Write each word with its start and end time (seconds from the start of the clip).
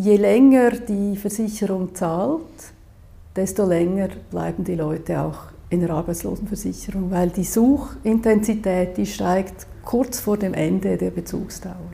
je 0.00 0.16
länger 0.16 0.70
die 0.88 1.14
Versicherung 1.16 1.94
zahlt, 1.94 2.72
desto 3.36 3.66
länger 3.66 4.08
bleiben 4.30 4.64
die 4.64 4.74
Leute 4.74 5.20
auch 5.20 5.52
in 5.68 5.80
der 5.80 5.90
Arbeitslosenversicherung, 5.90 7.10
weil 7.10 7.28
die 7.28 7.44
Suchintensität, 7.44 8.96
die 8.96 9.04
steigt 9.04 9.66
kurz 9.84 10.20
vor 10.20 10.38
dem 10.38 10.54
Ende 10.54 10.96
der 10.96 11.10
Bezugsdauer. 11.10 11.92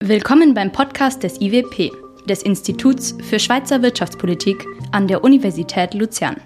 Willkommen 0.00 0.54
beim 0.54 0.72
Podcast 0.72 1.22
des 1.22 1.40
IWP, 1.40 1.92
des 2.28 2.42
Instituts 2.42 3.14
für 3.22 3.38
Schweizer 3.38 3.80
Wirtschaftspolitik 3.80 4.66
an 4.90 5.06
der 5.06 5.22
Universität 5.22 5.94
Luzern. 5.94 6.36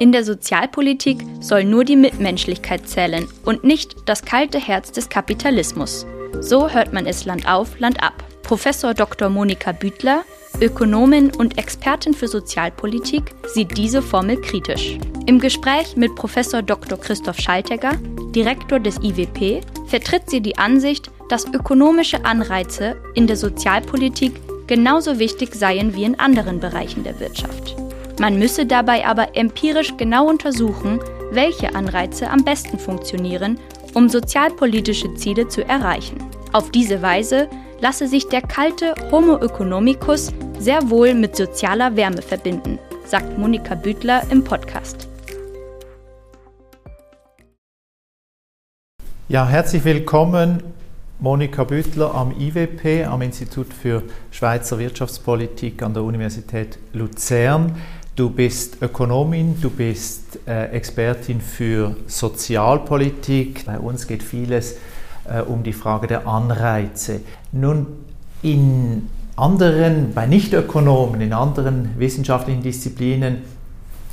In 0.00 0.10
der 0.10 0.24
Sozialpolitik 0.24 1.24
soll 1.40 1.64
nur 1.64 1.84
die 1.84 1.96
Mitmenschlichkeit 1.96 2.88
zählen 2.88 3.28
und 3.44 3.62
nicht 3.62 3.94
das 4.06 4.24
kalte 4.24 4.58
Herz 4.58 4.90
des 4.90 5.08
Kapitalismus. 5.08 6.04
So 6.40 6.68
hört 6.68 6.92
man 6.92 7.06
es 7.06 7.24
Land 7.24 7.46
auf, 7.46 7.78
Land 7.78 8.02
ab. 8.02 8.24
Professor 8.42 8.92
Dr. 8.92 9.28
Monika 9.28 9.70
Büttler, 9.70 10.24
Ökonomin 10.60 11.30
und 11.36 11.58
Expertin 11.58 12.12
für 12.12 12.26
Sozialpolitik, 12.26 13.22
sieht 13.46 13.76
diese 13.76 14.02
Formel 14.02 14.40
kritisch. 14.40 14.98
Im 15.26 15.38
Gespräch 15.38 15.96
mit 15.96 16.14
Professor 16.16 16.60
Dr. 16.60 16.98
Christoph 16.98 17.38
Schaltegger, 17.38 17.92
Direktor 18.34 18.80
des 18.80 18.98
IWP, 18.98 19.62
vertritt 19.86 20.28
sie 20.28 20.40
die 20.40 20.58
Ansicht, 20.58 21.08
dass 21.28 21.46
ökonomische 21.46 22.24
Anreize 22.24 22.96
in 23.14 23.28
der 23.28 23.36
Sozialpolitik 23.36 24.34
genauso 24.66 25.20
wichtig 25.20 25.54
seien 25.54 25.94
wie 25.94 26.04
in 26.04 26.18
anderen 26.18 26.58
Bereichen 26.58 27.04
der 27.04 27.20
Wirtschaft. 27.20 27.76
Man 28.20 28.38
müsse 28.38 28.64
dabei 28.64 29.04
aber 29.06 29.36
empirisch 29.36 29.96
genau 29.96 30.28
untersuchen, 30.28 31.00
welche 31.32 31.74
Anreize 31.74 32.30
am 32.30 32.44
besten 32.44 32.78
funktionieren, 32.78 33.58
um 33.92 34.08
sozialpolitische 34.08 35.12
Ziele 35.14 35.48
zu 35.48 35.64
erreichen. 35.66 36.18
Auf 36.52 36.70
diese 36.70 37.02
Weise 37.02 37.48
lasse 37.80 38.06
sich 38.06 38.28
der 38.28 38.42
kalte 38.42 38.94
Homo 39.10 39.38
economicus 39.38 40.32
sehr 40.58 40.90
wohl 40.90 41.14
mit 41.14 41.34
sozialer 41.34 41.96
Wärme 41.96 42.22
verbinden, 42.22 42.78
sagt 43.04 43.36
Monika 43.36 43.74
Büttler 43.74 44.22
im 44.30 44.44
Podcast. 44.44 45.08
Ja, 49.28 49.48
herzlich 49.48 49.84
willkommen, 49.84 50.62
Monika 51.18 51.64
Büttler 51.64 52.14
am 52.14 52.32
IWP, 52.38 53.06
am 53.06 53.22
Institut 53.22 53.72
für 53.72 54.02
Schweizer 54.30 54.78
Wirtschaftspolitik 54.78 55.82
an 55.82 55.94
der 55.94 56.04
Universität 56.04 56.78
Luzern. 56.92 57.74
Du 58.16 58.30
bist 58.30 58.80
Ökonomin, 58.80 59.60
du 59.60 59.70
bist 59.70 60.38
äh, 60.46 60.66
Expertin 60.66 61.40
für 61.40 61.96
Sozialpolitik. 62.06 63.66
Bei 63.66 63.76
uns 63.76 64.06
geht 64.06 64.22
vieles 64.22 64.76
äh, 65.24 65.40
um 65.40 65.64
die 65.64 65.72
Frage 65.72 66.06
der 66.06 66.24
Anreize. 66.24 67.22
Nun, 67.50 67.88
in 68.40 69.08
anderen, 69.34 70.14
bei 70.14 70.26
Nichtökonomen, 70.26 71.22
in 71.22 71.32
anderen 71.32 71.98
wissenschaftlichen 71.98 72.62
Disziplinen 72.62 73.38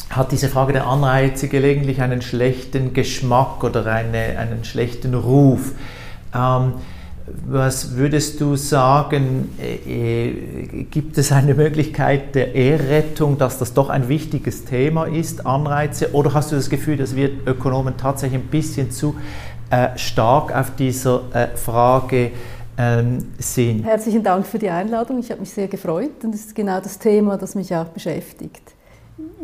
hat 0.10 0.32
diese 0.32 0.50
Frage 0.50 0.74
der 0.74 0.88
Anreize 0.88 1.48
gelegentlich 1.48 2.02
einen 2.02 2.24
schlechten 2.24 2.94
Geschmack 2.94 3.64
oder 3.64 3.86
eine, 3.86 4.40
einen 4.40 4.64
schlechten 4.64 5.14
Ruf. 5.14 5.74
Ähm, 6.34 6.74
was 7.48 7.96
würdest 7.96 8.42
du 8.42 8.56
sagen, 8.56 9.50
äh, 9.60 10.30
äh, 10.30 10.84
gibt 10.84 11.18
es 11.18 11.32
eine 11.32 11.54
Möglichkeit 11.54 12.36
der 12.36 12.56
Ehrrettung, 12.56 13.38
dass 13.38 13.58
das 13.58 13.74
doch 13.74 13.90
ein 13.90 14.10
wichtiges 14.10 14.66
Thema 14.66 15.06
ist, 15.06 15.46
Anreize? 15.46 16.14
Oder 16.14 16.34
hast 16.34 16.52
du 16.52 16.56
das 16.56 16.70
Gefühl, 16.70 16.98
dass 16.98 17.16
wir 17.16 17.30
Ökonomen 17.46 17.98
tatsächlich 17.98 18.42
ein 18.42 18.48
bisschen 18.48 18.92
zu 18.92 19.16
äh, 19.70 19.98
stark 19.98 20.56
auf 20.56 20.76
dieser 20.76 21.22
äh, 21.34 21.48
Frage 21.56 22.32
ähm, 22.78 23.20
sind? 23.38 23.84
Herzlichen 23.84 24.24
Dank 24.24 24.46
für 24.46 24.60
die 24.60 24.70
Einladung. 24.70 25.20
Ich 25.20 25.30
habe 25.30 25.42
mich 25.42 25.52
sehr 25.52 25.68
gefreut 25.68 26.24
und 26.24 26.34
das 26.34 26.42
ist 26.42 26.56
genau 26.56 26.80
das 26.80 26.98
Thema, 26.98 27.38
das 27.38 27.56
mich 27.56 27.76
auch 27.76 27.86
beschäftigt. 27.86 28.74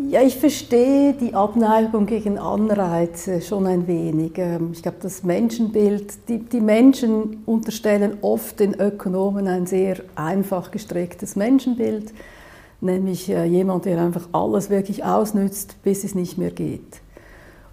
Ja, 0.09 0.21
ich 0.21 0.37
verstehe 0.37 1.13
die 1.13 1.33
Abneigung 1.33 2.05
gegen 2.05 2.37
Anreize 2.37 3.41
schon 3.41 3.67
ein 3.67 3.87
wenig. 3.87 4.37
Ähm, 4.37 4.69
ich 4.71 4.81
glaube, 4.81 4.99
das 5.01 5.23
Menschenbild, 5.23 6.29
die, 6.29 6.39
die, 6.39 6.61
Menschen 6.61 7.43
unterstellen 7.45 8.17
oft 8.21 8.59
den 8.61 8.79
Ökonomen 8.79 9.47
ein 9.47 9.65
sehr 9.65 9.97
einfach 10.15 10.71
gestrecktes 10.71 11.35
Menschenbild, 11.35 12.13
nämlich 12.79 13.29
äh, 13.29 13.43
jemand, 13.45 13.83
der 13.83 14.01
einfach 14.01 14.29
alles 14.31 14.69
wirklich 14.69 15.03
ausnützt, 15.03 15.75
bis 15.83 16.05
es 16.05 16.15
nicht 16.15 16.37
mehr 16.37 16.51
geht. 16.51 17.01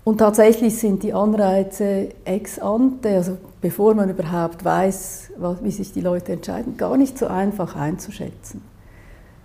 Und 0.03 0.19
tatsächlich 0.19 0.77
sind 0.77 1.03
die 1.05 1.15
Anreize 1.15 2.09
ex 2.25 2.59
ante, 2.59 3.11
also 3.11 3.39
bevor 3.61 3.95
man 3.95 4.11
überhaupt 4.11 4.65
weiß, 4.65 5.31
wie 5.63 5.71
sich 5.71 5.93
die 5.93 6.01
Leute 6.01 6.33
entscheiden, 6.33 6.77
gar 6.77 6.97
nicht 6.97 7.17
so 7.17 7.27
einfach 7.29 7.77
einzuschätzen. 7.77 8.74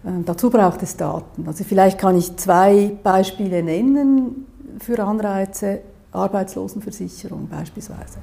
Ähm, 0.05 0.23
dazu 0.25 0.49
braucht 0.49 0.81
es 0.83 0.95
Daten. 0.95 1.47
Also 1.47 1.63
vielleicht 1.63 1.97
kann 1.99 2.17
ich 2.17 2.35
zwei 2.37 2.91
Beispiele 3.03 3.63
nennen 3.63 4.45
für 4.79 5.03
Anreize, 5.03 5.81
Arbeitslosenversicherung 6.11 7.47
beispielsweise. 7.47 8.19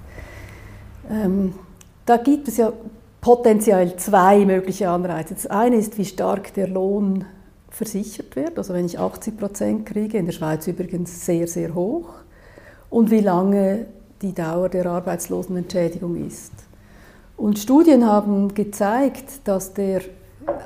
Ähm, 1.11 1.55
da 2.05 2.17
gibt 2.17 2.49
es 2.49 2.57
ja 2.57 2.73
potenziell 3.21 3.97
zwei 3.97 4.45
mögliche 4.45 4.89
Anreize. 4.89 5.35
Das 5.35 5.47
eine 5.47 5.77
ist, 5.77 5.99
wie 5.99 6.05
stark 6.05 6.55
der 6.55 6.69
Lohn 6.69 7.25
versichert 7.71 8.37
wird. 8.37 8.59
Also 8.59 8.73
wenn 8.73 8.87
ich 8.87 8.99
80 8.99 9.37
Prozent 9.37 9.87
kriege, 9.87 10.19
in 10.19 10.27
der 10.27 10.33
Schweiz 10.33 10.67
übrigens 10.67 11.27
sehr, 11.27 11.47
sehr 11.47 11.75
hoch, 11.75 12.09
und 12.89 13.11
wie 13.11 13.21
lange 13.21 13.87
die 14.23 14.33
Dauer 14.33 14.69
der 14.69 14.87
Arbeitslosenentschädigung 14.87 16.27
ist. 16.27 16.53
Und 17.37 17.59
Studien 17.59 18.07
haben 18.07 18.55
gezeigt, 18.55 19.47
dass 19.47 19.75
der 19.75 20.01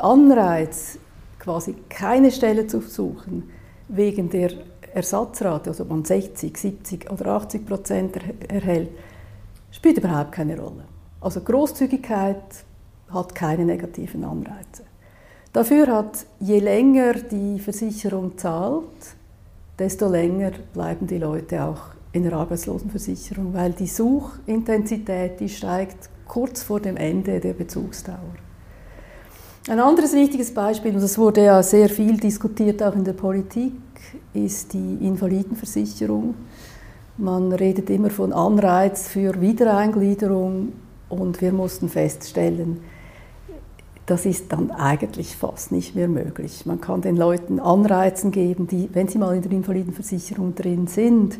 Anreiz, 0.01 0.99
quasi 1.39 1.75
keine 1.89 2.31
Stelle 2.31 2.67
zu 2.67 2.81
suchen, 2.81 3.51
wegen 3.89 4.29
der 4.31 4.53
Ersatzrate, 4.95 5.71
also 5.71 5.85
man 5.85 6.05
60, 6.05 6.57
70 6.57 7.11
oder 7.11 7.27
80 7.27 7.67
Prozent 7.67 8.17
erhält, 8.49 8.91
spielt 9.71 9.99
überhaupt 9.99 10.33
keine 10.33 10.59
Rolle. 10.59 10.85
Also 11.21 11.41
Großzügigkeit 11.41 12.65
hat 13.11 13.35
keine 13.35 13.65
negativen 13.65 14.25
Anreize. 14.25 14.85
Dafür 15.53 15.89
hat, 15.89 16.27
je 16.39 16.61
länger 16.61 17.15
die 17.15 17.59
Versicherung 17.59 18.39
zahlt, 18.39 19.17
desto 19.79 20.09
länger 20.09 20.53
bleiben 20.73 21.07
die 21.07 21.19
Leute 21.19 21.65
auch 21.65 21.81
in 22.13 22.23
der 22.23 22.35
Arbeitslosenversicherung, 22.35 23.55
weil 23.55 23.73
die 23.73 23.87
Suchintensität, 23.87 25.41
die 25.41 25.49
steigt 25.49 26.09
kurz 26.27 26.63
vor 26.63 26.81
dem 26.81 26.97
Ende 26.97 27.41
der 27.41 27.55
Bezugsdauer. 27.55 28.37
Ein 29.69 29.79
anderes 29.79 30.15
wichtiges 30.15 30.55
Beispiel, 30.55 30.95
und 30.95 31.03
das 31.03 31.19
wurde 31.19 31.45
ja 31.45 31.63
sehr 31.63 31.91
viel 31.91 32.17
diskutiert 32.17 32.83
auch 32.83 32.95
in 32.95 33.05
der 33.05 33.13
Politik, 33.13 33.75
ist 34.33 34.73
die 34.73 34.99
Invalidenversicherung. 35.03 36.35
Man 37.19 37.53
redet 37.53 37.91
immer 37.91 38.09
von 38.09 38.33
Anreiz 38.33 39.09
für 39.09 39.39
Wiedereingliederung 39.43 40.73
und 41.11 41.43
wir 41.43 41.53
mussten 41.53 41.91
feststellen, 41.91 42.81
das 44.07 44.25
ist 44.25 44.51
dann 44.51 44.71
eigentlich 44.71 45.37
fast 45.37 45.73
nicht 45.73 45.95
mehr 45.95 46.09
möglich. 46.09 46.65
Man 46.65 46.81
kann 46.81 47.03
den 47.03 47.17
Leuten 47.19 47.61
Anreizen 47.61 48.31
geben, 48.31 48.67
die, 48.67 48.89
wenn 48.95 49.09
sie 49.09 49.19
mal 49.19 49.37
in 49.37 49.43
der 49.43 49.53
Invalidenversicherung 49.53 50.55
drin 50.55 50.87
sind, 50.87 51.39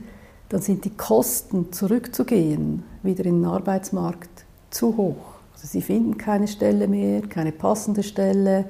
dann 0.51 0.61
sind 0.61 0.85
die 0.85 0.95
Kosten 0.95 1.73
zurückzugehen, 1.73 2.83
wieder 3.03 3.25
in 3.25 3.41
den 3.41 3.51
Arbeitsmarkt, 3.51 4.45
zu 4.69 4.95
hoch. 4.99 5.30
Also 5.61 5.73
sie 5.73 5.83
finden 5.83 6.17
keine 6.17 6.49
Stelle 6.49 6.89
mehr, 6.89 7.21
keine 7.21 7.53
passende 7.53 8.03
Stelle. 8.03 8.65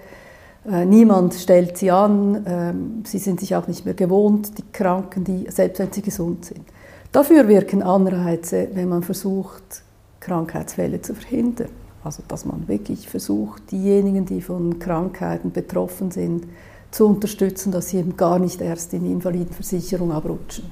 Äh, 0.68 0.84
niemand 0.84 1.34
stellt 1.34 1.78
sie 1.78 1.92
an. 1.92 2.44
Ähm, 2.44 3.02
sie 3.06 3.18
sind 3.18 3.38
sich 3.38 3.54
auch 3.54 3.68
nicht 3.68 3.84
mehr 3.84 3.94
gewohnt, 3.94 4.58
die 4.58 4.64
Kranken, 4.72 5.22
die, 5.22 5.46
selbst 5.50 5.78
wenn 5.78 5.92
sie 5.92 6.02
gesund 6.02 6.46
sind. 6.46 6.64
Dafür 7.12 7.46
wirken 7.46 7.84
Anreize, 7.84 8.70
wenn 8.74 8.88
man 8.88 9.04
versucht, 9.04 9.84
Krankheitsfälle 10.18 11.00
zu 11.00 11.14
verhindern. 11.14 11.68
Also 12.02 12.24
dass 12.26 12.44
man 12.44 12.66
wirklich 12.66 13.08
versucht, 13.08 13.70
diejenigen, 13.70 14.26
die 14.26 14.40
von 14.40 14.80
Krankheiten 14.80 15.52
betroffen 15.52 16.10
sind, 16.10 16.46
zu 16.90 17.06
unterstützen, 17.06 17.70
dass 17.70 17.90
sie 17.90 17.98
eben 17.98 18.16
gar 18.16 18.40
nicht 18.40 18.60
erst 18.60 18.92
in 18.94 19.04
die 19.04 19.12
Invalidenversicherung 19.12 20.10
abrutschen. 20.10 20.64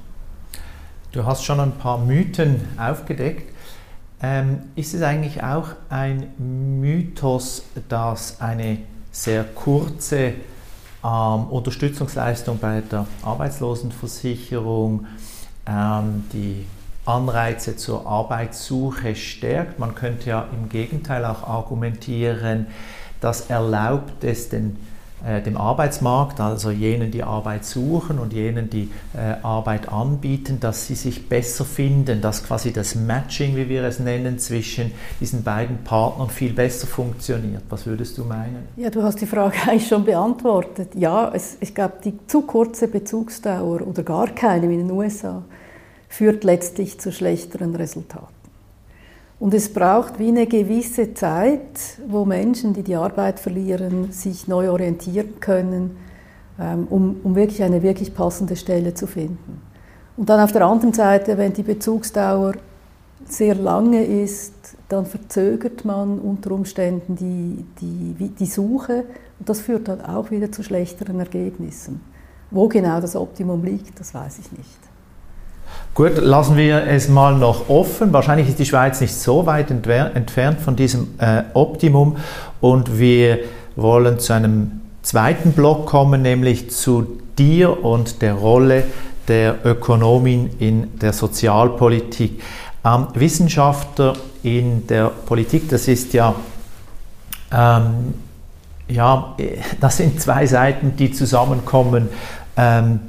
Du 1.13 1.23
hast 1.25 1.45
schon 1.45 1.61
ein 1.61 1.71
paar 1.71 1.97
Mythen 1.97 2.59
aufgedeckt. 2.77 3.53
Ähm, 4.21 4.63
ist 4.75 4.93
es 4.93 5.01
eigentlich 5.01 5.43
auch 5.43 5.69
ein 5.89 6.33
Mythos, 6.37 7.63
dass 7.87 8.41
eine 8.41 8.79
sehr 9.11 9.43
kurze 9.43 10.33
ähm, 11.03 11.43
Unterstützungsleistung 11.49 12.59
bei 12.59 12.81
der 12.81 13.05
Arbeitslosenversicherung 13.23 15.05
ähm, 15.65 16.25
die 16.33 16.65
Anreize 17.05 17.77
zur 17.77 18.05
Arbeitssuche 18.05 19.15
stärkt? 19.15 19.79
Man 19.79 19.95
könnte 19.95 20.29
ja 20.29 20.47
im 20.51 20.67
Gegenteil 20.67 21.23
auch 21.23 21.43
argumentieren, 21.43 22.67
das 23.21 23.49
erlaubt 23.49 24.23
es 24.23 24.49
den 24.49 24.77
dem 25.43 25.57
Arbeitsmarkt, 25.57 26.39
also 26.39 26.71
jenen, 26.71 27.11
die 27.11 27.23
Arbeit 27.23 27.65
suchen 27.65 28.19
und 28.19 28.33
jenen, 28.33 28.69
die 28.69 28.89
äh, 29.13 29.35
Arbeit 29.43 29.89
anbieten, 29.89 30.59
dass 30.59 30.87
sie 30.87 30.95
sich 30.95 31.27
besser 31.27 31.65
finden, 31.65 32.21
dass 32.21 32.43
quasi 32.43 32.71
das 32.71 32.95
Matching, 32.95 33.55
wie 33.55 33.69
wir 33.69 33.83
es 33.83 33.99
nennen, 33.99 34.39
zwischen 34.39 34.91
diesen 35.19 35.43
beiden 35.43 35.83
Partnern 35.83 36.29
viel 36.29 36.53
besser 36.53 36.87
funktioniert. 36.87 37.63
Was 37.69 37.85
würdest 37.85 38.17
du 38.17 38.23
meinen? 38.23 38.67
Ja, 38.77 38.89
du 38.89 39.03
hast 39.03 39.19
die 39.21 39.25
Frage 39.25 39.57
eigentlich 39.67 39.87
schon 39.87 40.05
beantwortet. 40.05 40.89
Ja, 40.95 41.31
es, 41.33 41.57
ich 41.59 41.75
glaube, 41.75 41.95
die 42.03 42.13
zu 42.27 42.41
kurze 42.41 42.87
Bezugsdauer 42.87 43.81
oder 43.81 44.03
gar 44.03 44.27
keine 44.27 44.65
in 44.65 44.87
den 44.87 44.91
USA 44.91 45.43
führt 46.07 46.43
letztlich 46.43 46.99
zu 46.99 47.11
schlechteren 47.11 47.75
Resultaten. 47.75 48.38
Und 49.39 49.53
es 49.53 49.71
braucht 49.71 50.19
wie 50.19 50.27
eine 50.27 50.47
gewisse 50.47 51.13
Zeit, 51.13 51.99
wo 52.07 52.25
Menschen, 52.25 52.73
die 52.73 52.83
die 52.83 52.95
Arbeit 52.95 53.39
verlieren, 53.39 54.11
sich 54.11 54.47
neu 54.47 54.69
orientieren 54.69 55.39
können, 55.39 55.97
ähm, 56.59 56.87
um, 56.89 57.21
um 57.23 57.35
wirklich 57.35 57.63
eine 57.63 57.81
wirklich 57.81 58.13
passende 58.13 58.57
Stelle 58.57 58.93
zu 58.93 59.07
finden. 59.07 59.61
Und 60.17 60.27
dann 60.27 60.41
auf 60.41 60.51
der 60.51 60.65
anderen 60.65 60.93
Seite, 60.93 61.37
wenn 61.37 61.53
die 61.53 61.63
Bezugsdauer 61.63 62.55
sehr 63.25 63.55
lange 63.55 64.03
ist, 64.03 64.53
dann 64.89 65.05
verzögert 65.05 65.85
man 65.85 66.19
unter 66.19 66.51
Umständen 66.51 67.15
die, 67.15 67.65
die, 67.79 68.29
die 68.29 68.45
Suche 68.45 69.05
und 69.39 69.47
das 69.47 69.61
führt 69.61 69.87
dann 69.87 70.01
auch 70.01 70.31
wieder 70.31 70.51
zu 70.51 70.63
schlechteren 70.63 71.19
Ergebnissen. 71.19 72.01
Wo 72.51 72.67
genau 72.67 72.99
das 72.99 73.15
Optimum 73.15 73.63
liegt, 73.63 73.99
das 73.99 74.13
weiß 74.13 74.39
ich 74.39 74.51
nicht. 74.51 74.88
Gut, 75.93 76.17
lassen 76.17 76.55
wir 76.55 76.87
es 76.87 77.09
mal 77.09 77.35
noch 77.35 77.67
offen. 77.67 78.13
Wahrscheinlich 78.13 78.47
ist 78.47 78.59
die 78.59 78.65
Schweiz 78.65 79.01
nicht 79.01 79.13
so 79.13 79.45
weit 79.45 79.69
entfernt 79.69 80.61
von 80.61 80.75
diesem 80.75 81.15
äh, 81.19 81.43
Optimum 81.53 82.17
und 82.61 82.99
wir 82.99 83.39
wollen 83.75 84.19
zu 84.19 84.33
einem 84.33 84.81
zweiten 85.01 85.51
Block 85.51 85.87
kommen, 85.87 86.21
nämlich 86.21 86.69
zu 86.71 87.19
dir 87.37 87.83
und 87.83 88.21
der 88.21 88.33
Rolle 88.33 88.83
der 89.27 89.65
Ökonomin 89.65 90.49
in 90.59 90.99
der 90.99 91.13
Sozialpolitik. 91.13 92.41
Ähm, 92.85 93.07
Wissenschaftler 93.13 94.13
in 94.43 94.87
der 94.87 95.09
Politik, 95.09 95.69
das 95.69 95.87
ist 95.87 96.13
ja, 96.13 96.33
ähm, 97.51 98.13
ja, 98.87 99.35
das 99.79 99.97
sind 99.97 100.21
zwei 100.21 100.45
Seiten, 100.45 100.95
die 100.95 101.11
zusammenkommen. 101.11 102.09
Ähm, 102.57 103.01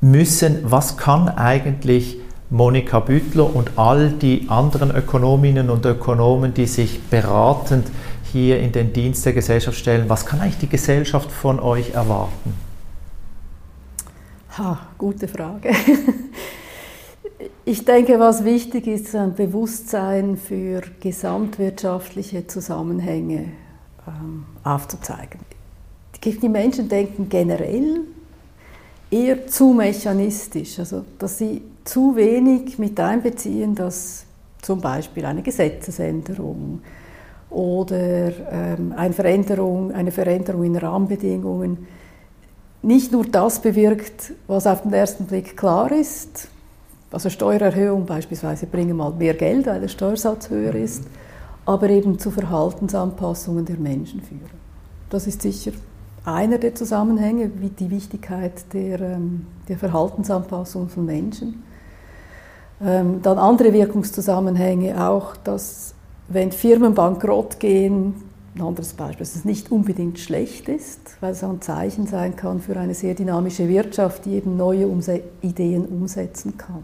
müssen, 0.00 0.58
was 0.62 0.96
kann 0.96 1.28
eigentlich 1.28 2.18
Monika 2.50 3.00
Büttler 3.00 3.54
und 3.54 3.72
all 3.76 4.10
die 4.10 4.46
anderen 4.48 4.90
Ökonominnen 4.94 5.68
und 5.70 5.84
Ökonomen, 5.84 6.54
die 6.54 6.66
sich 6.66 7.00
beratend 7.10 7.86
hier 8.32 8.60
in 8.60 8.72
den 8.72 8.92
Dienst 8.92 9.26
der 9.26 9.32
Gesellschaft 9.32 9.76
stellen, 9.78 10.08
was 10.08 10.24
kann 10.24 10.40
eigentlich 10.40 10.58
die 10.58 10.68
Gesellschaft 10.68 11.30
von 11.30 11.60
euch 11.60 11.90
erwarten? 11.90 12.54
Ha, 14.56 14.78
gute 14.96 15.28
Frage. 15.28 15.70
Ich 17.64 17.84
denke, 17.84 18.18
was 18.18 18.44
wichtig 18.44 18.86
ist, 18.86 19.14
ein 19.14 19.34
Bewusstsein 19.34 20.36
für 20.36 20.82
gesamtwirtschaftliche 21.00 22.46
Zusammenhänge 22.46 23.52
ähm, 24.06 24.46
aufzuzeigen. 24.64 25.40
Die 26.24 26.48
Menschen 26.48 26.88
denken 26.88 27.28
generell 27.28 28.00
eher 29.10 29.46
zu 29.46 29.72
mechanistisch, 29.72 30.78
also 30.78 31.04
dass 31.18 31.38
sie 31.38 31.62
zu 31.84 32.16
wenig 32.16 32.78
mit 32.78 32.98
einbeziehen, 33.00 33.74
dass 33.74 34.24
zum 34.60 34.80
Beispiel 34.80 35.24
eine 35.24 35.42
Gesetzesänderung 35.42 36.80
oder 37.50 38.32
ähm, 38.50 38.92
eine, 38.96 39.14
Veränderung, 39.14 39.92
eine 39.92 40.10
Veränderung 40.10 40.64
in 40.64 40.76
Rahmenbedingungen 40.76 41.86
nicht 42.82 43.10
nur 43.10 43.24
das 43.24 43.60
bewirkt, 43.60 44.32
was 44.46 44.66
auf 44.66 44.82
den 44.82 44.92
ersten 44.92 45.26
Blick 45.26 45.56
klar 45.56 45.90
ist, 45.90 46.48
also 47.10 47.30
Steuererhöhung 47.30 48.04
beispielsweise 48.04 48.66
bringen 48.66 48.96
mal 48.96 49.12
mehr 49.12 49.34
Geld, 49.34 49.66
weil 49.66 49.80
der 49.80 49.88
Steuersatz 49.88 50.50
höher 50.50 50.74
ist, 50.74 51.04
aber 51.64 51.88
eben 51.88 52.18
zu 52.18 52.30
Verhaltensanpassungen 52.30 53.64
der 53.64 53.76
Menschen 53.76 54.20
führen. 54.20 54.58
Das 55.08 55.26
ist 55.26 55.40
sicher 55.40 55.72
einer 56.24 56.58
der 56.58 56.74
Zusammenhänge, 56.74 57.50
wie 57.60 57.70
die 57.70 57.90
Wichtigkeit 57.90 58.72
der, 58.72 59.00
ähm, 59.00 59.46
der 59.68 59.78
Verhaltensanpassung 59.78 60.88
von 60.88 61.06
Menschen. 61.06 61.62
Ähm, 62.80 63.20
dann 63.22 63.38
andere 63.38 63.72
Wirkungszusammenhänge 63.72 65.08
auch, 65.08 65.36
dass 65.36 65.94
wenn 66.28 66.52
Firmen 66.52 66.94
bankrott 66.94 67.58
gehen, 67.58 68.14
ein 68.54 68.62
anderes 68.62 68.92
Beispiel, 68.92 69.20
dass 69.20 69.36
es 69.36 69.44
nicht 69.44 69.70
unbedingt 69.70 70.18
schlecht 70.18 70.68
ist, 70.68 71.00
weil 71.20 71.32
es 71.32 71.44
ein 71.44 71.60
Zeichen 71.60 72.06
sein 72.06 72.36
kann 72.36 72.60
für 72.60 72.76
eine 72.76 72.94
sehr 72.94 73.14
dynamische 73.14 73.68
Wirtschaft, 73.68 74.24
die 74.24 74.34
eben 74.34 74.56
neue 74.56 74.88
Ideen 75.42 75.86
umsetzen 75.86 76.56
kann. 76.56 76.82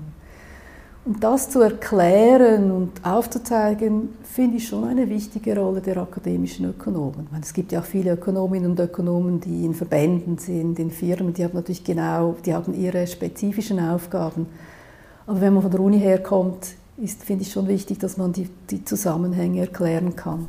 Und 1.07 1.23
das 1.23 1.51
zu 1.51 1.61
erklären 1.61 2.71
und 2.71 3.05
aufzuzeigen, 3.05 4.17
finde 4.23 4.57
ich 4.57 4.67
schon 4.67 4.85
eine 4.85 5.09
wichtige 5.11 5.55
Rolle 5.59 5.83
der 5.83 5.99
akademischen 5.99 6.65
Ökonomen. 6.65 7.29
Meine, 7.31 7.45
es 7.45 7.53
gibt 7.53 7.73
ja 7.73 7.81
auch 7.81 7.85
viele 7.85 8.13
Ökonominnen 8.13 8.71
und 8.71 8.81
Ökonomen, 8.81 9.39
die 9.39 9.67
in 9.67 9.75
Verbänden 9.75 10.39
sind, 10.39 10.79
in 10.79 10.91
Firmen, 10.91 11.35
die 11.35 11.45
haben 11.45 11.53
natürlich 11.53 11.85
genau, 11.85 12.37
die 12.47 12.55
haben 12.55 12.73
ihre 12.73 13.07
spezifischen 13.07 13.81
Aufgaben. 13.81 14.47
Aber 15.27 15.43
wenn 15.43 15.53
man 15.53 15.63
von 15.63 15.71
der 15.71 15.81
Uni 15.81 16.01
herkommt, 16.01 16.69
ist, 16.97 17.23
finde 17.23 17.43
ich 17.43 17.53
schon 17.53 17.69
wichtig, 17.69 17.99
dass 17.99 18.17
man 18.17 18.33
die, 18.33 18.49
die 18.71 18.83
Zusammenhänge 18.85 19.61
erklären 19.61 20.17
kann. 20.17 20.49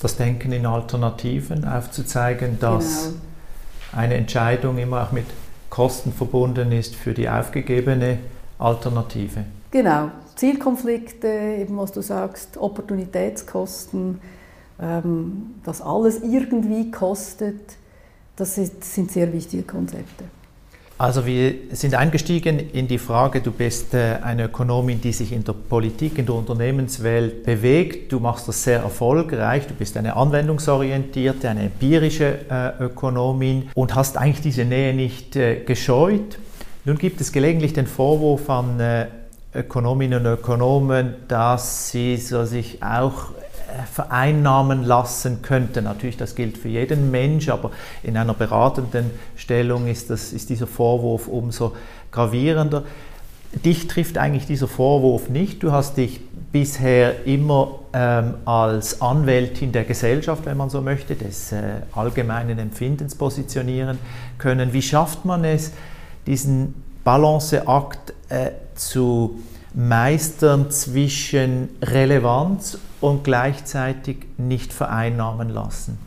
Das 0.00 0.16
Denken 0.16 0.52
in 0.52 0.64
Alternativen 0.64 1.64
aufzuzeigen, 1.64 2.58
dass 2.60 3.06
genau. 3.06 4.00
eine 4.00 4.14
Entscheidung 4.14 4.78
immer 4.78 5.02
auch 5.02 5.12
mit 5.12 5.26
Kosten 5.70 6.12
verbunden 6.12 6.70
ist 6.70 6.94
für 6.94 7.14
die 7.14 7.28
aufgegebene 7.28 8.18
Alternative. 8.58 9.44
Genau, 9.70 10.10
Zielkonflikte, 10.36 11.28
eben 11.60 11.76
was 11.76 11.92
du 11.92 12.00
sagst, 12.00 12.56
Opportunitätskosten, 12.56 14.20
ähm, 14.80 15.54
dass 15.64 15.80
alles 15.80 16.22
irgendwie 16.22 16.90
kostet, 16.90 17.76
das 18.36 18.54
sind 18.54 19.10
sehr 19.10 19.32
wichtige 19.32 19.62
Konzepte. 19.62 20.24
Also 20.98 21.26
wir 21.26 21.54
sind 21.72 21.94
eingestiegen 21.94 22.58
in 22.58 22.88
die 22.88 22.96
Frage, 22.96 23.42
du 23.42 23.52
bist 23.52 23.92
äh, 23.92 24.16
eine 24.22 24.44
Ökonomin, 24.44 24.98
die 24.98 25.12
sich 25.12 25.30
in 25.30 25.44
der 25.44 25.52
Politik, 25.52 26.16
in 26.16 26.24
der 26.24 26.34
Unternehmenswelt 26.34 27.44
bewegt. 27.44 28.12
Du 28.12 28.18
machst 28.18 28.48
das 28.48 28.64
sehr 28.64 28.80
erfolgreich. 28.80 29.66
Du 29.66 29.74
bist 29.74 29.98
eine 29.98 30.16
anwendungsorientierte, 30.16 31.50
eine 31.50 31.64
empirische 31.64 32.38
äh, 32.50 32.82
Ökonomin 32.82 33.68
und 33.74 33.94
hast 33.94 34.16
eigentlich 34.16 34.40
diese 34.40 34.64
Nähe 34.64 34.94
nicht 34.94 35.36
äh, 35.36 35.64
gescheut. 35.64 36.38
Nun 36.86 36.98
gibt 36.98 37.20
es 37.20 37.32
gelegentlich 37.32 37.72
den 37.72 37.88
Vorwurf 37.88 38.48
an 38.48 38.80
Ökonominnen 39.52 40.24
und 40.24 40.32
Ökonomen, 40.34 41.16
dass 41.26 41.90
sie 41.90 42.16
so 42.16 42.44
sich 42.44 42.80
auch 42.80 43.30
äh, 43.30 43.84
vereinnahmen 43.92 44.84
lassen 44.84 45.42
könnten. 45.42 45.82
Natürlich, 45.82 46.16
das 46.16 46.36
gilt 46.36 46.56
für 46.56 46.68
jeden 46.68 47.10
Mensch, 47.10 47.48
aber 47.48 47.72
in 48.04 48.16
einer 48.16 48.34
beratenden 48.34 49.10
Stellung 49.34 49.88
ist, 49.88 50.10
das, 50.10 50.32
ist 50.32 50.48
dieser 50.48 50.68
Vorwurf 50.68 51.26
umso 51.26 51.74
gravierender. 52.12 52.84
Dich 53.64 53.88
trifft 53.88 54.16
eigentlich 54.16 54.46
dieser 54.46 54.68
Vorwurf 54.68 55.28
nicht. 55.28 55.64
Du 55.64 55.72
hast 55.72 55.96
dich 55.96 56.20
bisher 56.52 57.26
immer 57.26 57.80
ähm, 57.94 58.34
als 58.44 59.00
Anwältin 59.00 59.72
der 59.72 59.82
Gesellschaft, 59.82 60.46
wenn 60.46 60.56
man 60.56 60.70
so 60.70 60.82
möchte, 60.82 61.16
des 61.16 61.50
äh, 61.50 61.62
allgemeinen 61.96 62.60
Empfindens 62.60 63.16
positionieren 63.16 63.98
können. 64.38 64.72
Wie 64.72 64.82
schafft 64.82 65.24
man 65.24 65.44
es, 65.44 65.72
diesen 66.26 66.74
Balanceakt 67.04 68.14
äh, 68.28 68.50
zu 68.74 69.38
meistern 69.74 70.70
zwischen 70.70 71.68
Relevanz 71.82 72.78
und 73.00 73.24
gleichzeitig 73.24 74.26
nicht 74.38 74.72
vereinnahmen 74.72 75.50
lassen? 75.50 75.98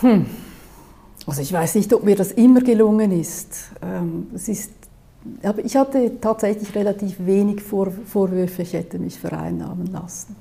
Hm. 0.00 0.26
Also 1.26 1.40
ich 1.40 1.52
weiß 1.52 1.76
nicht, 1.76 1.92
ob 1.94 2.02
mir 2.02 2.16
das 2.16 2.32
immer 2.32 2.60
gelungen 2.60 3.12
ist. 3.12 3.70
Ähm, 3.80 4.26
es 4.34 4.48
ist 4.48 4.70
ich 5.64 5.76
hatte 5.76 6.20
tatsächlich 6.20 6.74
relativ 6.74 7.24
wenig 7.24 7.62
Vor 7.62 7.92
Vorwürfe, 7.92 8.62
ich 8.62 8.72
hätte 8.72 8.98
mich 8.98 9.18
vereinnahmen 9.18 9.86
lassen. 9.86 10.36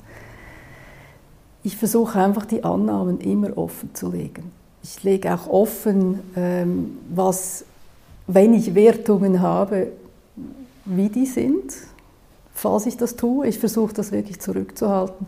Ich 1.64 1.78
versuche 1.78 2.20
einfach 2.20 2.46
die 2.46 2.64
Annahmen 2.64 3.20
immer 3.20 3.56
offen 3.58 3.94
zu 3.94 4.12
legen. 4.12 4.52
Ich 4.84 5.04
lege 5.04 5.34
auch 5.34 5.48
offen, 5.48 6.20
ähm, 6.36 6.98
was, 7.14 7.66
wenn 8.28 8.54
ich 8.54 8.74
Wertungen 8.74 9.42
habe, 9.42 9.88
wie 10.86 11.10
die 11.10 11.26
sind, 11.26 11.74
falls 12.54 12.86
ich 12.86 12.98
das 12.98 13.16
tue. 13.16 13.48
Ich 13.48 13.60
versuche 13.60 13.94
das 13.94 14.12
wirklich 14.12 14.40
zurückzuhalten. 14.40 15.28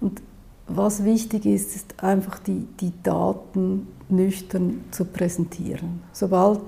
Und 0.00 0.20
was 0.66 1.04
wichtig 1.04 1.46
ist, 1.46 1.74
ist 1.74 2.02
einfach 2.02 2.38
die, 2.38 2.66
die 2.80 2.92
Daten 3.02 3.88
nüchtern 4.08 4.84
zu 4.90 5.04
präsentieren. 5.04 6.02
Sobald 6.12 6.60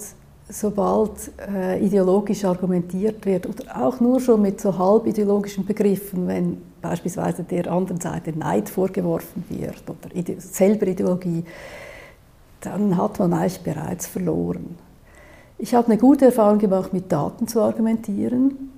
sobald 0.52 1.30
äh, 1.48 1.84
ideologisch 1.84 2.44
argumentiert 2.44 3.24
wird 3.24 3.46
oder 3.46 3.84
auch 3.84 4.00
nur 4.00 4.20
schon 4.20 4.42
mit 4.42 4.60
so 4.60 4.76
halbideologischen 4.76 5.64
Begriffen, 5.64 6.26
wenn 6.26 6.58
beispielsweise 6.80 7.42
der 7.42 7.70
anderen 7.70 8.00
Seite 8.00 8.36
Neid 8.36 8.68
vorgeworfen 8.68 9.44
wird 9.48 9.82
oder 9.88 10.14
Ide 10.14 10.36
selber 10.38 10.86
Ideologie, 10.86 11.44
dann 12.62 12.96
hat 12.96 13.18
man 13.18 13.32
eigentlich 13.34 13.60
bereits 13.60 14.06
verloren. 14.06 14.76
Ich 15.58 15.74
habe 15.74 15.88
eine 15.88 15.98
gute 15.98 16.26
Erfahrung 16.26 16.58
gemacht, 16.58 16.92
mit 16.92 17.12
Daten 17.12 17.46
zu 17.46 17.60
argumentieren, 17.60 18.70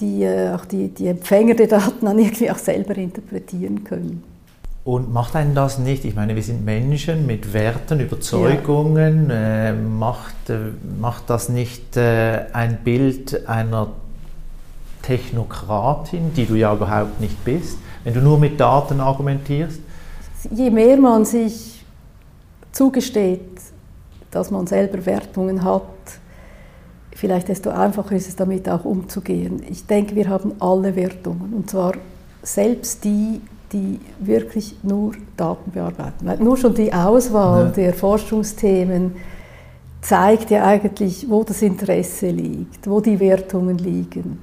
die 0.00 0.24
äh, 0.24 0.52
auch 0.52 0.64
die, 0.64 0.88
die 0.88 1.06
Empfänger 1.06 1.54
der 1.54 1.68
Daten 1.68 2.06
dann 2.06 2.18
irgendwie 2.18 2.50
auch 2.50 2.58
selber 2.58 2.96
interpretieren 2.96 3.84
können. 3.84 4.24
Und 4.84 5.12
macht 5.12 5.34
einen 5.34 5.54
das 5.54 5.78
nicht? 5.78 6.04
Ich 6.04 6.14
meine, 6.14 6.34
wir 6.34 6.42
sind 6.42 6.64
Menschen 6.64 7.26
mit 7.26 7.52
Werten, 7.54 8.00
Überzeugungen. 8.00 9.30
Ja. 9.30 9.68
Äh, 9.68 9.72
macht, 9.72 10.50
äh, 10.50 10.58
macht 11.00 11.30
das 11.30 11.48
nicht 11.48 11.96
äh, 11.96 12.46
ein 12.52 12.78
Bild 12.84 13.48
einer 13.48 13.88
Technokratin, 15.02 16.34
die 16.34 16.46
du 16.46 16.54
ja 16.54 16.74
überhaupt 16.74 17.20
nicht 17.20 17.44
bist, 17.44 17.78
wenn 18.04 18.14
du 18.14 18.20
nur 18.20 18.38
mit 18.38 18.60
Daten 18.60 19.00
argumentierst? 19.00 19.80
Je 20.50 20.70
mehr 20.70 20.98
man 20.98 21.24
sich 21.24 21.83
zugesteht, 22.74 23.40
dass 24.30 24.50
man 24.50 24.66
selber 24.66 25.06
Wertungen 25.06 25.64
hat, 25.64 25.82
vielleicht 27.14 27.48
desto 27.48 27.70
einfacher 27.70 28.16
ist 28.16 28.28
es 28.28 28.36
damit 28.36 28.68
auch 28.68 28.84
umzugehen. 28.84 29.62
Ich 29.70 29.86
denke, 29.86 30.14
wir 30.16 30.28
haben 30.28 30.52
alle 30.58 30.94
Wertungen 30.96 31.54
und 31.54 31.70
zwar 31.70 31.94
selbst 32.42 33.04
die, 33.04 33.40
die 33.72 34.00
wirklich 34.18 34.76
nur 34.82 35.12
Daten 35.36 35.70
bearbeiten. 35.70 36.26
Weil 36.26 36.38
nur 36.38 36.56
schon 36.56 36.74
die 36.74 36.92
Auswahl 36.92 37.66
ja. 37.66 37.70
der 37.70 37.94
Forschungsthemen 37.94 39.12
zeigt 40.02 40.50
ja 40.50 40.64
eigentlich, 40.64 41.30
wo 41.30 41.44
das 41.44 41.62
Interesse 41.62 42.28
liegt, 42.28 42.88
wo 42.88 43.00
die 43.00 43.18
Wertungen 43.18 43.78
liegen. 43.78 44.40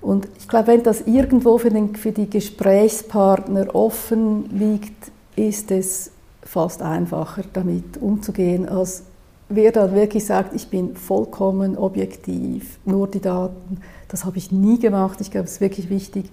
Und 0.00 0.28
ich 0.36 0.48
glaube, 0.48 0.66
wenn 0.66 0.82
das 0.82 1.02
irgendwo 1.02 1.58
für, 1.58 1.70
den, 1.70 1.94
für 1.94 2.12
die 2.12 2.28
Gesprächspartner 2.28 3.74
offen 3.74 4.50
liegt, 4.50 5.12
ist 5.36 5.70
es 5.70 6.10
fast 6.42 6.82
einfacher, 6.82 7.42
damit 7.52 7.96
umzugehen, 8.00 8.68
als 8.68 9.04
wer 9.48 9.72
dann 9.72 9.94
wirklich 9.94 10.24
sagt, 10.24 10.54
ich 10.54 10.68
bin 10.68 10.96
vollkommen 10.96 11.76
objektiv, 11.76 12.78
nur 12.84 13.08
die 13.08 13.20
Daten. 13.20 13.80
Das 14.08 14.24
habe 14.24 14.38
ich 14.38 14.50
nie 14.50 14.78
gemacht. 14.78 15.20
Ich 15.20 15.30
glaube, 15.30 15.46
es 15.46 15.54
ist 15.54 15.60
wirklich 15.60 15.90
wichtig, 15.90 16.30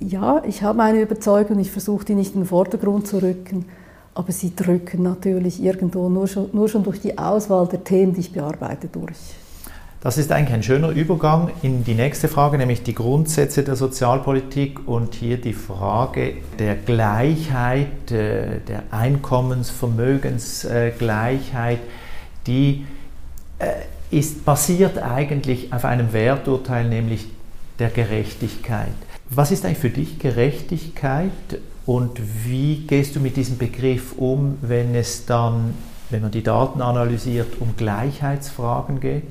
ja, 0.00 0.42
ich 0.46 0.62
habe 0.62 0.82
eine 0.82 1.00
Überzeugung, 1.00 1.58
ich 1.58 1.70
versuche 1.70 2.04
die 2.04 2.14
nicht 2.14 2.34
in 2.34 2.42
den 2.42 2.46
Vordergrund 2.46 3.06
zu 3.06 3.22
rücken, 3.22 3.64
aber 4.14 4.32
sie 4.32 4.54
drücken 4.54 5.02
natürlich 5.02 5.62
irgendwo 5.62 6.08
nur 6.08 6.28
schon, 6.28 6.50
nur 6.52 6.68
schon 6.68 6.82
durch 6.82 7.00
die 7.00 7.16
Auswahl 7.16 7.66
der 7.66 7.84
Themen, 7.84 8.14
die 8.14 8.20
ich 8.20 8.32
bearbeite, 8.32 8.88
durch. 8.88 9.16
Das 10.04 10.16
ist 10.18 10.30
eigentlich 10.32 10.54
ein 10.54 10.62
schöner 10.62 10.90
Übergang 10.90 11.50
in 11.62 11.82
die 11.82 11.94
nächste 11.94 12.28
Frage, 12.28 12.58
nämlich 12.58 12.82
die 12.82 12.94
Grundsätze 12.94 13.62
der 13.62 13.74
Sozialpolitik 13.74 14.86
und 14.86 15.14
hier 15.14 15.38
die 15.38 15.54
Frage 15.54 16.34
der 16.58 16.74
Gleichheit, 16.74 18.12
äh, 18.12 18.60
der 18.68 18.82
Einkommensvermögensgleichheit, 18.90 21.78
die 22.46 22.84
äh, 23.58 23.70
ist 24.10 24.44
basiert 24.44 24.98
eigentlich 24.98 25.72
auf 25.72 25.86
einem 25.86 26.12
Werturteil, 26.12 26.86
nämlich 26.86 27.24
der 27.78 27.88
Gerechtigkeit. 27.88 28.92
Was 29.30 29.52
ist 29.52 29.64
eigentlich 29.64 29.78
für 29.78 29.88
dich 29.88 30.18
Gerechtigkeit 30.18 31.30
und 31.86 32.20
wie 32.44 32.86
gehst 32.86 33.16
du 33.16 33.20
mit 33.20 33.38
diesem 33.38 33.56
Begriff 33.56 34.12
um, 34.18 34.58
wenn 34.60 34.94
es 34.94 35.24
dann, 35.24 35.72
wenn 36.10 36.20
man 36.20 36.30
die 36.30 36.42
Daten 36.42 36.82
analysiert, 36.82 37.58
um 37.58 37.74
Gleichheitsfragen 37.78 39.00
geht? 39.00 39.24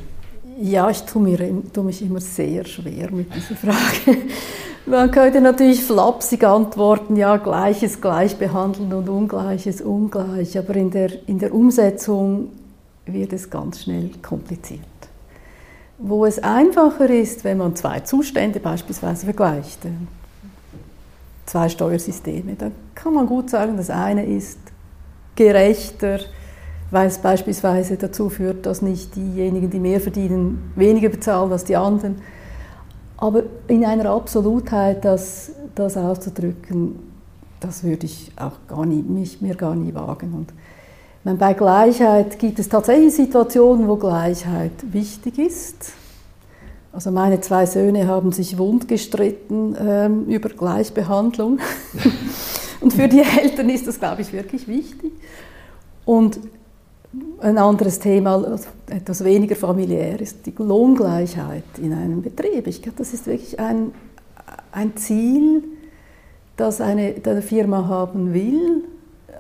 Ja, 0.62 0.90
ich 0.90 1.04
tue, 1.04 1.22
mir, 1.22 1.40
tue 1.74 1.84
mich 1.84 2.02
immer 2.02 2.22
sehr 2.22 2.66
schwer 2.66 3.12
mit 3.12 3.34
dieser 3.34 3.56
Frage. 3.56 4.22
Man 4.86 5.12
könnte 5.12 5.40
natürlich 5.40 5.84
flapsig 5.84 6.44
antworten, 6.44 7.16
ja, 7.16 7.38
Gleiches 7.38 8.02
gleich 8.02 8.36
behandeln 8.38 8.92
und 8.94 9.08
Ungleiches 9.08 9.82
ungleich, 9.82 10.58
aber 10.58 10.76
in 10.76 10.92
der, 10.92 11.28
in 11.28 11.40
der 11.40 11.54
Umsetzung 11.54 12.50
wird 13.06 13.32
es 13.32 13.50
ganz 13.50 13.84
schnell 13.84 14.12
kompliziert 14.22 14.82
wo 16.06 16.26
es 16.26 16.40
einfacher 16.40 17.10
ist, 17.10 17.44
wenn 17.44 17.58
man 17.58 17.76
zwei 17.76 18.02
Zustände 18.02 18.60
beispielsweise 18.60 19.26
vergleicht, 19.26 19.80
zwei 21.46 21.70
Steuersysteme, 21.70 22.56
dann 22.56 22.74
kann 22.94 23.14
man 23.14 23.26
gut 23.26 23.50
sagen, 23.50 23.78
das 23.78 23.90
eine 23.90 24.26
ist 24.26 24.60
gerechter, 25.36 26.20
weil 26.94 27.08
es 27.08 27.18
beispielsweise 27.18 27.98
dazu 27.98 28.30
führt, 28.30 28.68
dass 28.68 28.84
nicht 28.84 29.16
diejenigen, 29.16 29.72
die 29.72 29.80
mehr 29.80 30.00
verdienen, 30.00 30.72
weniger 30.76 31.10
bezahlen 31.10 31.52
als 31.52 31.64
die 31.64 31.76
anderen. 31.76 32.18
Aber 33.18 33.44
in 33.68 33.84
einer 33.84 34.12
Absolutheit 34.12 35.04
das, 35.04 35.54
das 35.74 35.98
auszudrücken, 35.98 37.00
das 37.60 37.84
würde 37.84 38.06
ich 38.06 38.32
auch 38.36 38.68
gar 38.68 38.86
nie, 38.86 39.02
mich, 39.02 39.42
mir 39.42 39.56
gar 39.56 39.74
nie 39.74 39.92
wagen. 39.96 40.34
Und 40.34 40.54
meine, 41.24 41.40
bei 41.40 41.54
Gleichheit 41.54 42.38
gibt 42.38 42.60
es 42.60 42.70
tatsächlich 42.70 43.16
Situationen, 43.16 43.88
wo 43.88 43.96
Gleichheit 43.96 44.74
wichtig 44.92 45.40
ist. 45.40 45.94
Also 46.92 47.10
meine 47.10 47.42
zwei 47.42 47.66
Söhne 47.66 48.08
haben 48.08 48.32
sich 48.34 48.60
wund 48.60 48.88
gestritten 48.88 49.76
ähm, 49.80 50.26
über 50.26 50.50
Gleichbehandlung. 50.50 51.58
Und 52.82 52.94
für 52.94 53.08
die 53.08 53.22
Eltern 53.22 53.70
ist 53.70 53.88
das, 53.88 53.98
glaube 53.98 54.22
ich, 54.22 54.32
wirklich 54.32 54.68
wichtig. 54.68 55.12
Und 56.06 56.40
ein 57.40 57.58
anderes 57.58 58.00
Thema, 58.00 58.36
also 58.36 58.68
etwas 58.88 59.24
weniger 59.24 59.56
familiär, 59.56 60.20
ist 60.20 60.46
die 60.46 60.54
Lohngleichheit 60.58 61.64
in 61.82 61.94
einem 61.94 62.22
Betrieb. 62.22 62.68
Ich 62.68 62.82
glaube, 62.82 62.98
das 62.98 63.14
ist 63.14 63.28
wirklich 63.28 63.60
ein, 63.60 63.92
ein 64.72 64.96
Ziel, 64.98 65.64
das 66.58 66.82
eine, 66.82 67.16
eine 67.26 67.42
Firma 67.42 67.88
haben 67.88 68.34
will, 68.34 68.84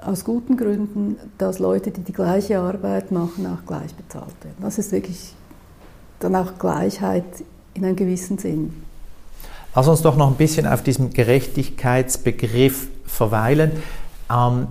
aus 0.01 0.25
guten 0.25 0.57
Gründen, 0.57 1.15
dass 1.37 1.59
Leute, 1.59 1.91
die 1.91 2.01
die 2.01 2.13
gleiche 2.13 2.59
Arbeit 2.59 3.11
machen, 3.11 3.47
auch 3.47 3.65
gleich 3.65 3.93
bezahlt 3.95 4.35
werden. 4.43 4.57
Das 4.61 4.77
ist 4.77 4.91
wirklich 4.91 5.33
dann 6.19 6.35
auch 6.35 6.57
Gleichheit 6.59 7.23
in 7.73 7.85
einem 7.85 7.95
gewissen 7.95 8.37
Sinn. 8.37 8.73
Lass 9.75 9.87
uns 9.87 10.01
doch 10.01 10.15
noch 10.15 10.27
ein 10.27 10.35
bisschen 10.35 10.67
auf 10.67 10.83
diesem 10.83 11.11
Gerechtigkeitsbegriff 11.11 12.87
verweilen. 13.05 13.71
Ähm, 14.29 14.67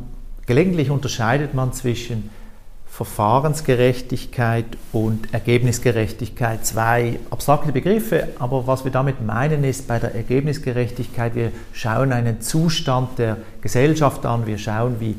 gelegentlich 0.46 0.90
unterscheidet 0.90 1.54
man 1.54 1.72
zwischen 1.72 2.30
Verfahrensgerechtigkeit 2.92 4.66
und 4.92 5.32
Ergebnisgerechtigkeit. 5.32 6.66
Zwei 6.66 7.18
abstrakte 7.30 7.72
Begriffe, 7.72 8.28
aber 8.38 8.66
was 8.66 8.84
wir 8.84 8.92
damit 8.92 9.24
meinen 9.24 9.64
ist, 9.64 9.88
bei 9.88 9.98
der 9.98 10.14
Ergebnisgerechtigkeit, 10.14 11.34
wir 11.34 11.52
schauen 11.72 12.12
einen 12.12 12.42
Zustand 12.42 13.18
der 13.18 13.38
Gesellschaft 13.62 14.26
an, 14.26 14.46
wir 14.46 14.58
schauen, 14.58 14.96
wie 15.00 15.16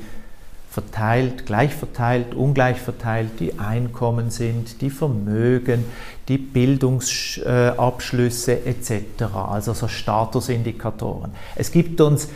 verteilt, 0.69 1.47
gleich 1.47 1.73
verteilt, 1.73 2.35
ungleich 2.35 2.79
verteilt 2.79 3.39
die 3.39 3.57
Einkommen 3.57 4.29
sind, 4.29 4.79
die 4.81 4.91
Vermögen, 4.91 5.85
die 6.27 6.37
Bildungsabschlüsse 6.37 8.67
etc., 8.67 9.23
also 9.49 9.73
so 9.73 9.87
Statusindikatoren. 9.87 11.31
Es 11.55 11.71
gibt 11.71 11.99
uns 12.01 12.29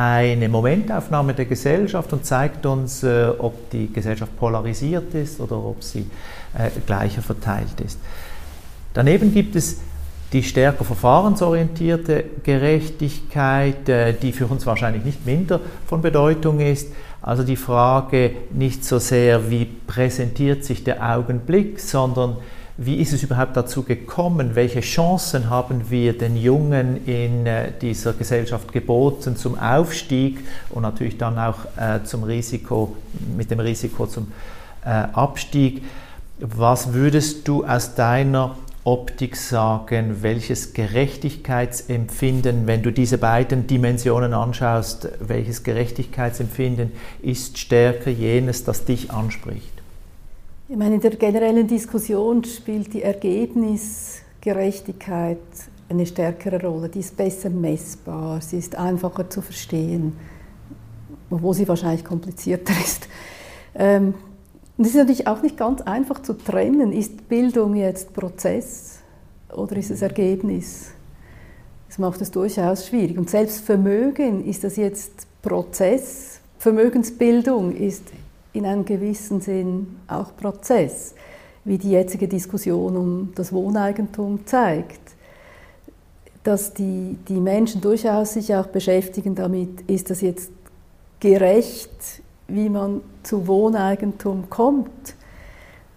eine 0.00 0.48
Momentaufnahme 0.48 1.34
der 1.34 1.44
Gesellschaft 1.44 2.10
und 2.14 2.24
zeigt 2.24 2.64
uns, 2.64 3.02
äh, 3.02 3.28
ob 3.36 3.68
die 3.68 3.92
Gesellschaft 3.92 4.34
polarisiert 4.38 5.12
ist 5.12 5.38
oder 5.40 5.58
ob 5.58 5.82
sie 5.82 6.06
äh, 6.56 6.70
gleicher 6.86 7.20
verteilt 7.20 7.78
ist. 7.84 7.98
Daneben 8.94 9.34
gibt 9.34 9.56
es 9.56 9.80
die 10.32 10.42
stärker 10.42 10.84
verfahrensorientierte 10.84 12.24
Gerechtigkeit, 12.42 13.90
äh, 13.90 14.14
die 14.14 14.32
für 14.32 14.46
uns 14.46 14.64
wahrscheinlich 14.64 15.04
nicht 15.04 15.26
minder 15.26 15.60
von 15.86 16.00
Bedeutung 16.00 16.60
ist. 16.60 16.88
Also 17.20 17.42
die 17.42 17.56
Frage 17.56 18.30
nicht 18.52 18.86
so 18.86 18.98
sehr, 18.98 19.50
wie 19.50 19.66
präsentiert 19.66 20.64
sich 20.64 20.82
der 20.82 21.14
Augenblick, 21.14 21.78
sondern 21.78 22.38
wie 22.82 22.94
ist 22.94 23.12
es 23.12 23.22
überhaupt 23.22 23.54
dazu 23.58 23.82
gekommen? 23.82 24.54
Welche 24.54 24.80
Chancen 24.80 25.50
haben 25.50 25.90
wir 25.90 26.16
den 26.16 26.34
Jungen 26.34 27.06
in 27.06 27.44
äh, 27.44 27.72
dieser 27.78 28.14
Gesellschaft 28.14 28.72
geboten 28.72 29.36
zum 29.36 29.58
Aufstieg 29.58 30.38
und 30.70 30.80
natürlich 30.80 31.18
dann 31.18 31.38
auch 31.38 31.58
äh, 31.76 32.02
zum 32.04 32.22
Risiko, 32.22 32.96
mit 33.36 33.50
dem 33.50 33.60
Risiko 33.60 34.06
zum 34.06 34.32
äh, 34.82 34.88
Abstieg? 34.88 35.82
Was 36.38 36.94
würdest 36.94 37.46
du 37.46 37.66
aus 37.66 37.94
deiner 37.96 38.56
Optik 38.84 39.36
sagen, 39.36 40.22
welches 40.22 40.72
Gerechtigkeitsempfinden, 40.72 42.66
wenn 42.66 42.82
du 42.82 42.92
diese 42.92 43.18
beiden 43.18 43.66
Dimensionen 43.66 44.32
anschaust, 44.32 45.06
welches 45.20 45.64
Gerechtigkeitsempfinden 45.64 46.92
ist 47.20 47.58
stärker 47.58 48.10
jenes, 48.10 48.64
das 48.64 48.86
dich 48.86 49.10
anspricht? 49.10 49.79
Ich 50.72 50.76
meine, 50.76 50.94
in 50.94 51.00
der 51.00 51.16
generellen 51.16 51.66
Diskussion 51.66 52.44
spielt 52.44 52.94
die 52.94 53.02
Ergebnisgerechtigkeit 53.02 55.40
eine 55.88 56.06
stärkere 56.06 56.64
Rolle. 56.64 56.88
Die 56.88 57.00
ist 57.00 57.16
besser 57.16 57.50
messbar, 57.50 58.40
sie 58.40 58.58
ist 58.58 58.76
einfacher 58.76 59.28
zu 59.28 59.42
verstehen, 59.42 60.12
obwohl 61.28 61.54
sie 61.54 61.66
wahrscheinlich 61.66 62.04
komplizierter 62.04 62.72
ist. 62.84 63.08
Ähm, 63.74 64.14
Und 64.76 64.84
es 64.84 64.90
ist 64.90 64.98
natürlich 64.98 65.26
auch 65.26 65.42
nicht 65.42 65.56
ganz 65.56 65.80
einfach 65.80 66.22
zu 66.22 66.34
trennen, 66.34 66.92
ist 66.92 67.28
Bildung 67.28 67.74
jetzt 67.74 68.12
Prozess 68.12 69.00
oder 69.52 69.76
ist 69.76 69.90
es 69.90 70.02
Ergebnis? 70.02 70.92
Das 71.88 71.98
macht 71.98 72.20
es 72.20 72.30
durchaus 72.30 72.86
schwierig. 72.86 73.18
Und 73.18 73.28
selbst 73.28 73.64
Vermögen, 73.64 74.44
ist 74.44 74.62
das 74.62 74.76
jetzt 74.76 75.26
Prozess? 75.42 76.38
Vermögensbildung 76.58 77.74
ist 77.74 78.04
in 78.52 78.66
einem 78.66 78.84
gewissen 78.84 79.40
Sinn 79.40 79.96
auch 80.08 80.36
Prozess, 80.36 81.14
wie 81.64 81.78
die 81.78 81.90
jetzige 81.90 82.28
Diskussion 82.28 82.96
um 82.96 83.32
das 83.34 83.52
Wohneigentum 83.52 84.46
zeigt. 84.46 85.00
Dass 86.42 86.72
die, 86.72 87.18
die 87.28 87.40
Menschen 87.40 87.80
durchaus 87.80 88.32
sich 88.32 88.54
auch 88.54 88.66
beschäftigen 88.66 89.34
damit, 89.34 89.82
ist 89.82 90.10
das 90.10 90.22
jetzt 90.22 90.50
gerecht, 91.20 92.22
wie 92.48 92.68
man 92.68 93.02
zu 93.22 93.46
Wohneigentum 93.46 94.48
kommt, 94.48 95.14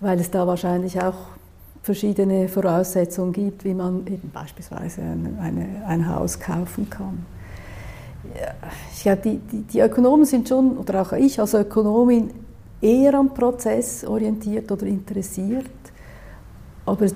weil 0.02 0.20
es 0.20 0.30
da 0.30 0.46
wahrscheinlich 0.46 1.02
auch 1.02 1.16
verschiedene 1.82 2.48
Voraussetzungen 2.48 3.34
gibt, 3.34 3.64
wie 3.66 3.74
man 3.74 4.08
eben 4.08 4.32
beispielsweise 4.34 5.02
eine, 5.02 5.38
eine, 5.40 5.86
ein 5.86 6.10
Haus 6.10 6.40
kaufen 6.40 6.90
kann. 6.90 7.26
Ja, 8.40 8.54
ich 8.96 9.04
glaube, 9.04 9.22
die, 9.22 9.38
die, 9.38 9.62
die, 9.64 9.80
Ökonomen 9.82 10.26
sind 10.26 10.48
schon, 10.48 10.78
oder 10.78 11.02
auch 11.02 11.12
ich 11.12 11.40
als 11.42 11.54
Ökonomin, 11.54 12.32
eher 12.84 13.14
am 13.16 13.34
Prozess 13.34 14.04
orientiert 14.04 14.72
oder 14.72 14.86
interessiert, 14.86 15.66
aber 16.86 17.08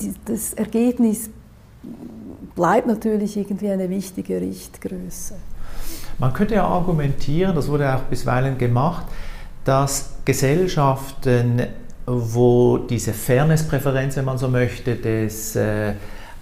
die, 0.00 0.14
das 0.24 0.54
Ergebnis 0.54 1.30
bleibt 2.54 2.86
natürlich 2.86 3.36
irgendwie 3.36 3.68
eine 3.68 3.88
wichtige 3.90 4.40
Richtgröße. 4.40 5.34
Man 6.18 6.32
könnte 6.32 6.54
ja 6.54 6.66
argumentieren, 6.66 7.54
das 7.54 7.68
wurde 7.68 7.94
auch 7.94 8.02
bisweilen 8.02 8.56
gemacht, 8.58 9.06
dass 9.64 10.14
Gesellschaften 10.24 11.62
wo 12.08 12.78
diese 12.78 13.12
Fairness-Präferenz, 13.12 14.16
wenn 14.16 14.24
man 14.24 14.38
so 14.38 14.48
möchte, 14.48 14.96
des 14.96 15.56
äh, 15.56 15.92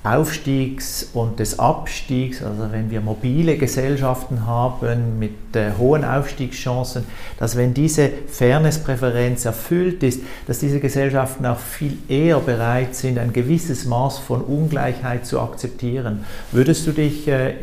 Aufstiegs 0.07 1.11
und 1.15 1.41
des 1.41 1.59
Abstiegs, 1.59 2.43
also 2.43 2.71
wenn 2.71 2.91
wir 2.91 3.01
mobile 3.01 3.57
Gesellschaften 3.57 4.47
haben 4.47 5.19
mit 5.19 5.57
äh, 5.57 5.73
hohen 5.77 6.05
Aufstiegschancen, 6.05 7.05
dass 7.39 7.57
wenn 7.57 7.75
diese 7.75 8.11
Fairness-Präferenz 8.29 9.45
erfüllt 9.45 10.03
ist, 10.05 10.21
dass 10.47 10.61
diese 10.61 10.79
Gesellschaften 10.79 11.45
auch 11.45 11.59
viel 11.59 11.99
eher 12.09 12.39
bereit 12.39 12.95
sind, 12.95 13.19
ein 13.19 13.33
gewisses 13.33 13.85
Maß 13.85 14.19
von 14.19 14.43
Ungleichheit 14.43 15.27
zu 15.27 15.41
akzeptieren. 15.41 16.25
Würdest 16.53 16.87
du 16.87 16.93
dich 16.93 17.27
äh, 17.27 17.55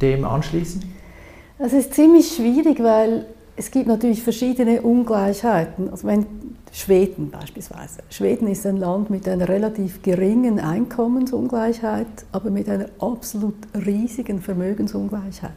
dem 0.00 0.24
anschließen? 0.24 0.82
Das 1.58 1.72
ist 1.72 1.94
ziemlich 1.94 2.36
schwierig, 2.36 2.80
weil 2.80 3.26
es 3.56 3.70
gibt 3.70 3.88
natürlich 3.88 4.22
verschiedene 4.22 4.82
Ungleichheiten. 4.82 5.90
Also 5.90 6.06
wenn 6.06 6.26
Schweden 6.76 7.30
beispielsweise. 7.30 8.00
Schweden 8.10 8.48
ist 8.48 8.66
ein 8.66 8.76
Land 8.76 9.08
mit 9.08 9.26
einer 9.26 9.48
relativ 9.48 10.02
geringen 10.02 10.60
Einkommensungleichheit, 10.60 12.06
aber 12.32 12.50
mit 12.50 12.68
einer 12.68 12.90
absolut 12.98 13.54
riesigen 13.74 14.42
Vermögensungleichheit. 14.42 15.52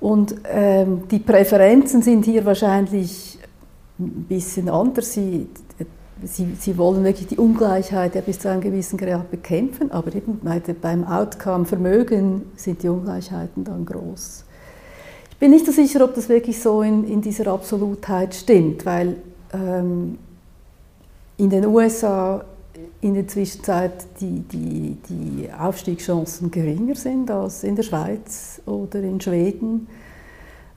Und 0.00 0.34
ähm, 0.52 1.04
die 1.08 1.20
Präferenzen 1.20 2.02
sind 2.02 2.24
hier 2.24 2.44
wahrscheinlich 2.44 3.38
ein 4.00 4.26
bisschen 4.28 4.68
anders. 4.68 5.12
Sie, 5.12 5.46
sie, 6.24 6.56
sie 6.58 6.76
wollen 6.76 7.04
wirklich 7.04 7.28
die 7.28 7.38
Ungleichheit 7.38 8.16
ja 8.16 8.20
bis 8.20 8.40
zu 8.40 8.50
einem 8.50 8.62
gewissen 8.62 8.98
Grad 8.98 9.30
bekämpfen, 9.30 9.92
aber 9.92 10.12
eben 10.12 10.40
beim 10.82 11.04
Outcome 11.04 11.66
Vermögen 11.66 12.46
sind 12.56 12.82
die 12.82 12.88
Ungleichheiten 12.88 13.62
dann 13.62 13.86
groß. 13.86 14.44
Ich 15.30 15.36
bin 15.36 15.52
nicht 15.52 15.66
so 15.66 15.70
sicher, 15.70 16.02
ob 16.02 16.16
das 16.16 16.28
wirklich 16.28 16.60
so 16.60 16.82
in, 16.82 17.04
in 17.04 17.20
dieser 17.20 17.46
Absolutheit 17.52 18.34
stimmt, 18.34 18.84
weil 18.84 19.14
ähm, 19.52 20.18
in 21.36 21.50
den 21.50 21.66
USA 21.66 22.44
in 23.00 23.14
der 23.14 23.26
Zwischenzeit 23.28 24.06
die, 24.20 24.40
die, 24.40 24.98
die 25.08 25.48
Aufstiegschancen 25.52 26.50
geringer 26.50 26.96
sind 26.96 27.30
als 27.30 27.64
in 27.64 27.76
der 27.76 27.84
Schweiz 27.84 28.60
oder 28.66 29.00
in 29.00 29.20
Schweden. 29.20 29.86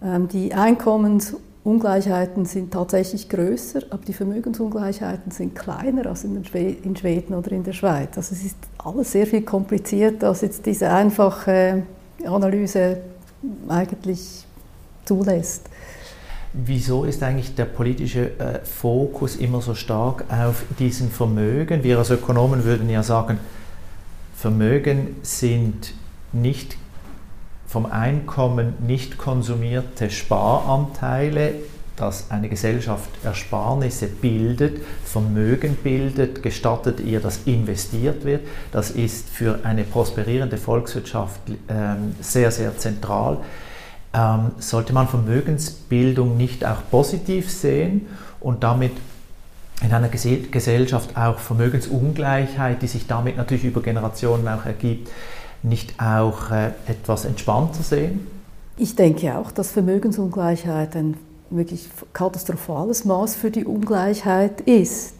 Ähm, 0.03 0.27
die 0.27 0.53
Einkommensungleichheiten 0.53 2.45
sind 2.45 2.71
tatsächlich 2.71 3.27
größer, 3.29 3.81
aber 3.89 4.03
die 4.05 4.13
Vermögensungleichheiten 4.13 5.31
sind 5.31 5.55
kleiner 5.55 6.05
als 6.07 6.23
in, 6.23 6.43
in 6.83 6.95
Schweden 6.95 7.33
oder 7.33 7.51
in 7.51 7.63
der 7.63 7.73
Schweiz. 7.73 8.15
Also 8.15 8.35
es 8.35 8.43
ist 8.45 8.57
alles 8.77 9.11
sehr 9.11 9.25
viel 9.27 9.41
komplizierter, 9.41 10.29
als 10.29 10.41
jetzt 10.41 10.65
diese 10.65 10.89
einfache 10.89 11.83
Analyse 12.23 12.97
eigentlich 13.67 14.46
zulässt. 15.05 15.71
Wieso 16.53 17.05
ist 17.05 17.24
eigentlich 17.24 17.55
der 17.55 17.66
politische 17.66 18.37
äh, 18.40 18.59
Fokus 18.66 19.37
immer 19.37 19.61
so 19.61 19.74
stark 19.74 20.25
auf 20.29 20.64
diesen 20.79 21.09
Vermögen? 21.09 21.83
Wir 21.83 21.98
als 21.98 22.09
Ökonomen 22.09 22.66
würden 22.66 22.90
ja 22.90 23.03
sagen, 23.03 23.40
Vermögen 24.35 25.16
sind 25.22 25.94
nicht 26.33 26.77
vom 27.68 27.85
Einkommen 27.85 28.74
nicht 28.85 29.18
konsumierte 29.18 30.09
Sparanteile, 30.09 31.53
dass 31.96 32.31
eine 32.31 32.50
Gesellschaft 32.50 33.09
Ersparnisse 33.24 34.07
bildet, 34.07 34.81
Vermögen 35.05 35.77
bildet, 35.81 36.44
gestattet 36.44 37.00
ihr, 37.00 37.22
dass 37.22 37.44
investiert 37.46 38.25
wird. 38.25 38.42
Das 38.74 38.92
ist 38.92 39.29
für 39.29 39.59
eine 39.64 39.83
prosperierende 39.83 40.57
Volkswirtschaft 40.57 41.40
äh, 41.50 41.53
sehr, 42.20 42.51
sehr 42.51 42.77
zentral. 42.77 43.37
Ähm, 44.13 44.51
sollte 44.59 44.93
man 44.93 45.07
Vermögensbildung 45.07 46.35
nicht 46.35 46.65
auch 46.65 46.81
positiv 46.89 47.50
sehen 47.50 48.07
und 48.41 48.63
damit 48.63 48.91
in 49.81 49.91
einer 49.93 50.09
Gesellschaft 50.09 51.17
auch 51.17 51.39
Vermögensungleichheit, 51.39 52.81
die 52.81 52.87
sich 52.87 53.07
damit 53.07 53.37
natürlich 53.37 53.63
über 53.63 53.81
Generationen 53.81 54.47
auch 54.47 54.65
ergibt, 54.65 55.09
nicht 55.63 55.93
auch 56.00 56.51
äh, 56.51 56.71
etwas 56.87 57.25
entspannter 57.25 57.83
sehen? 57.83 58.27
Ich 58.77 58.95
denke 58.95 59.37
auch, 59.37 59.51
dass 59.51 59.71
Vermögensungleichheit 59.71 60.95
ein 60.95 61.15
wirklich 61.50 61.87
katastrophales 62.13 63.05
Maß 63.05 63.35
für 63.35 63.51
die 63.51 63.65
Ungleichheit 63.65 64.61
ist, 64.61 65.15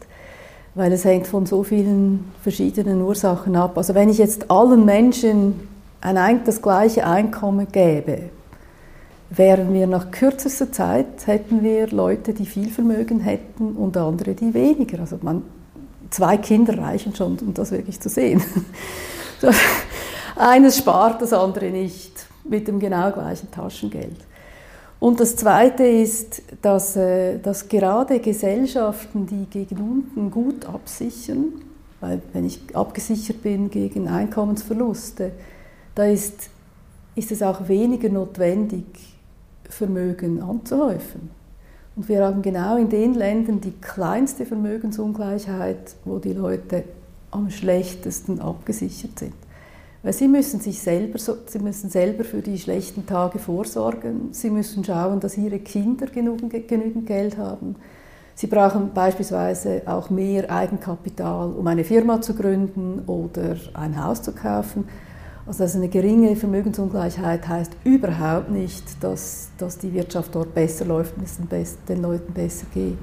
weil 0.74 0.92
es 0.92 1.04
hängt 1.04 1.26
von 1.26 1.46
so 1.46 1.62
vielen 1.62 2.24
verschiedenen 2.42 3.02
Ursachen 3.02 3.56
ab. 3.56 3.76
Also 3.76 3.94
wenn 3.94 4.08
ich 4.08 4.18
jetzt 4.18 4.50
allen 4.50 4.84
Menschen 4.84 5.68
ein, 6.00 6.44
das 6.44 6.62
gleiche 6.62 7.06
Einkommen 7.06 7.68
gäbe, 7.70 8.30
wären 9.36 9.72
wir 9.72 9.86
nach 9.86 10.10
kürzester 10.10 10.70
Zeit, 10.72 11.26
hätten 11.26 11.62
wir 11.62 11.88
Leute, 11.88 12.34
die 12.34 12.44
viel 12.44 12.68
Vermögen 12.68 13.20
hätten 13.20 13.72
und 13.72 13.96
andere, 13.96 14.34
die 14.34 14.52
weniger. 14.52 15.00
Also 15.00 15.18
man, 15.22 15.42
zwei 16.10 16.36
Kinder 16.36 16.76
reichen 16.78 17.14
schon, 17.14 17.38
um 17.38 17.54
das 17.54 17.70
wirklich 17.70 17.98
zu 18.00 18.08
sehen. 18.08 18.42
Eines 20.36 20.78
spart, 20.78 21.22
das 21.22 21.32
andere 21.32 21.70
nicht, 21.70 22.26
mit 22.44 22.68
dem 22.68 22.78
genau 22.78 23.10
gleichen 23.10 23.50
Taschengeld. 23.50 24.16
Und 25.00 25.18
das 25.18 25.34
Zweite 25.36 25.84
ist, 25.84 26.42
dass, 26.60 26.96
äh, 26.96 27.38
dass 27.38 27.68
gerade 27.68 28.20
Gesellschaften, 28.20 29.26
die 29.26 29.46
gegen 29.46 29.78
unten 29.78 30.30
gut 30.30 30.66
absichern, 30.66 31.46
weil 32.00 32.20
wenn 32.32 32.46
ich 32.46 32.60
abgesichert 32.74 33.42
bin 33.42 33.70
gegen 33.70 34.08
Einkommensverluste, 34.08 35.32
da 35.94 36.04
ist, 36.04 36.50
ist 37.14 37.32
es 37.32 37.42
auch 37.42 37.68
weniger 37.68 38.08
notwendig, 38.08 39.11
Vermögen 39.72 40.42
anzuhäufen. 40.42 41.30
Und 41.94 42.08
wir 42.08 42.24
haben 42.24 42.42
genau 42.42 42.76
in 42.76 42.88
den 42.88 43.14
Ländern 43.14 43.60
die 43.60 43.72
kleinste 43.72 44.46
Vermögensungleichheit, 44.46 45.94
wo 46.04 46.18
die 46.18 46.32
Leute 46.32 46.84
am 47.30 47.50
schlechtesten 47.50 48.40
abgesichert 48.40 49.18
sind. 49.18 49.34
Weil 50.02 50.12
sie 50.12 50.26
müssen 50.26 50.58
sich 50.60 50.80
selber, 50.80 51.18
sie 51.18 51.58
müssen 51.60 51.88
selber 51.88 52.24
für 52.24 52.40
die 52.40 52.58
schlechten 52.58 53.06
Tage 53.06 53.38
vorsorgen. 53.38 54.30
Sie 54.32 54.50
müssen 54.50 54.84
schauen, 54.84 55.20
dass 55.20 55.38
ihre 55.38 55.60
Kinder 55.60 56.06
genügend, 56.06 56.66
genügend 56.66 57.06
Geld 57.06 57.38
haben. 57.38 57.76
Sie 58.34 58.46
brauchen 58.48 58.92
beispielsweise 58.92 59.82
auch 59.86 60.10
mehr 60.10 60.50
Eigenkapital, 60.50 61.52
um 61.52 61.66
eine 61.66 61.84
Firma 61.84 62.20
zu 62.20 62.34
gründen 62.34 63.02
oder 63.06 63.56
ein 63.74 64.02
Haus 64.02 64.22
zu 64.22 64.32
kaufen. 64.32 64.88
Also, 65.46 65.64
also 65.64 65.78
eine 65.78 65.88
geringe 65.88 66.36
Vermögensungleichheit 66.36 67.48
heißt 67.48 67.72
überhaupt 67.84 68.50
nicht, 68.50 68.84
dass, 69.02 69.48
dass 69.58 69.78
die 69.78 69.92
Wirtschaft 69.92 70.34
dort 70.34 70.54
besser 70.54 70.84
läuft 70.84 71.14
und 71.16 71.24
es 71.52 71.76
den 71.88 72.02
Leuten 72.02 72.32
besser 72.32 72.66
geht. 72.72 72.98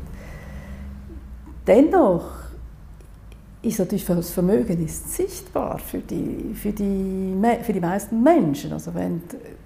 Dennoch 1.68 2.40
ist 3.62 3.80
natürlich 3.80 4.06
das 4.06 4.30
Vermögen 4.30 4.84
ist 4.86 5.14
sichtbar 5.14 5.80
für 5.80 6.00
die, 6.00 6.56
für, 6.56 6.72
die, 6.72 7.36
für 7.62 7.74
die 7.74 7.80
meisten 7.80 8.24
Menschen. 8.24 8.72
Also 8.72 8.94
wenn, 8.96 9.22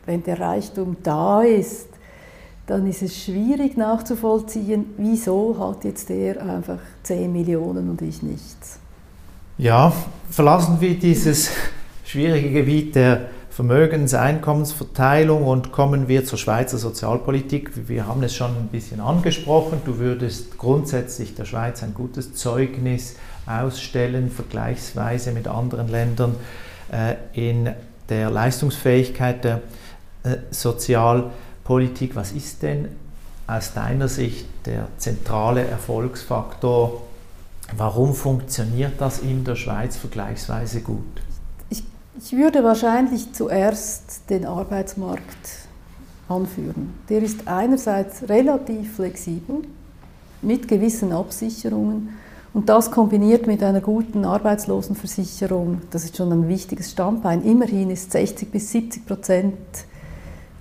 wenn 0.06 0.24
der 0.24 0.40
Reichtum 0.40 0.98
da 1.04 1.44
ist, 1.44 1.90
dann 2.66 2.88
ist 2.88 3.02
es 3.02 3.24
schwierig 3.24 3.78
nachzuvollziehen, 3.78 4.86
wieso 4.98 5.58
hat 5.60 5.84
jetzt 5.84 6.10
der 6.10 6.42
einfach 6.42 6.80
10 7.04 7.32
Millionen 7.32 7.90
und 7.90 8.02
ich 8.02 8.24
nichts. 8.24 8.80
Ja, 9.58 9.94
verlassen 10.30 10.78
wir 10.80 10.98
dieses 10.98 11.52
schwierige 12.14 12.52
Gebiet 12.52 12.94
der 12.94 13.22
Vermögens-, 13.50 14.14
Einkommensverteilung 14.14 15.46
und 15.46 15.72
kommen 15.72 16.08
wir 16.08 16.24
zur 16.26 16.38
Schweizer 16.38 16.78
Sozialpolitik. 16.78 17.88
Wir 17.88 18.06
haben 18.06 18.22
es 18.22 18.36
schon 18.36 18.52
ein 18.56 18.68
bisschen 18.68 19.00
angesprochen. 19.00 19.82
Du 19.84 19.98
würdest 19.98 20.60
grundsätzlich 20.60 21.34
der 21.34 21.46
Schweiz 21.46 21.82
ein 21.82 21.96
gutes 21.96 22.36
Zeugnis 22.36 23.16
ausstellen, 23.48 24.30
vergleichsweise 24.30 25.32
mit 25.32 25.48
anderen 25.48 25.88
Ländern 25.88 26.36
äh, 26.92 27.16
in 27.34 27.72
der 28.10 28.30
Leistungsfähigkeit 28.30 29.44
der 29.44 29.62
äh, 30.22 30.38
Sozialpolitik. 30.52 32.16
Was 32.16 32.32
ist 32.32 32.62
denn 32.62 32.90
aus 33.48 33.74
deiner 33.74 34.08
Sicht 34.08 34.46
der 34.68 34.88
zentrale 35.00 35.66
Erfolgsfaktor? 35.66 37.02
Warum 37.76 38.14
funktioniert 38.14 39.02
das 39.02 39.18
in 39.18 39.44
der 39.46 39.56
Schweiz 39.56 39.98
vergleichsweise 39.98 40.82
gut? 40.82 41.24
Ich, 42.16 42.34
würde 42.34 42.64
wahrscheinlich 42.64 43.34
zuerst 43.34 44.30
den 44.30 44.46
Arbeitsmarkt 44.46 45.68
anführen. 46.30 46.94
Der 47.10 47.24
ist 47.24 47.48
einerseits 47.48 48.30
relativ 48.30 48.96
flexibel 48.96 49.64
mit 50.42 50.68
gewissen 50.68 51.12
Absicherungen 51.12 52.10
und 52.54 52.70
das 52.70 52.92
kombiniert 52.92 53.48
mit 53.48 53.64
einer 53.64 53.82
guten 53.82 54.26
Arbeitslosenversicherung, 54.26 55.82
das 55.90 56.04
ist 56.04 56.16
schon 56.16 56.32
ein 56.32 56.48
wichtiges 56.48 56.92
Standbein. 56.92 57.42
Immerhin 57.44 57.90
ist 57.90 58.12
60 58.12 58.52
bis 58.52 58.72
70 58.72 59.08
Prozent 59.08 59.58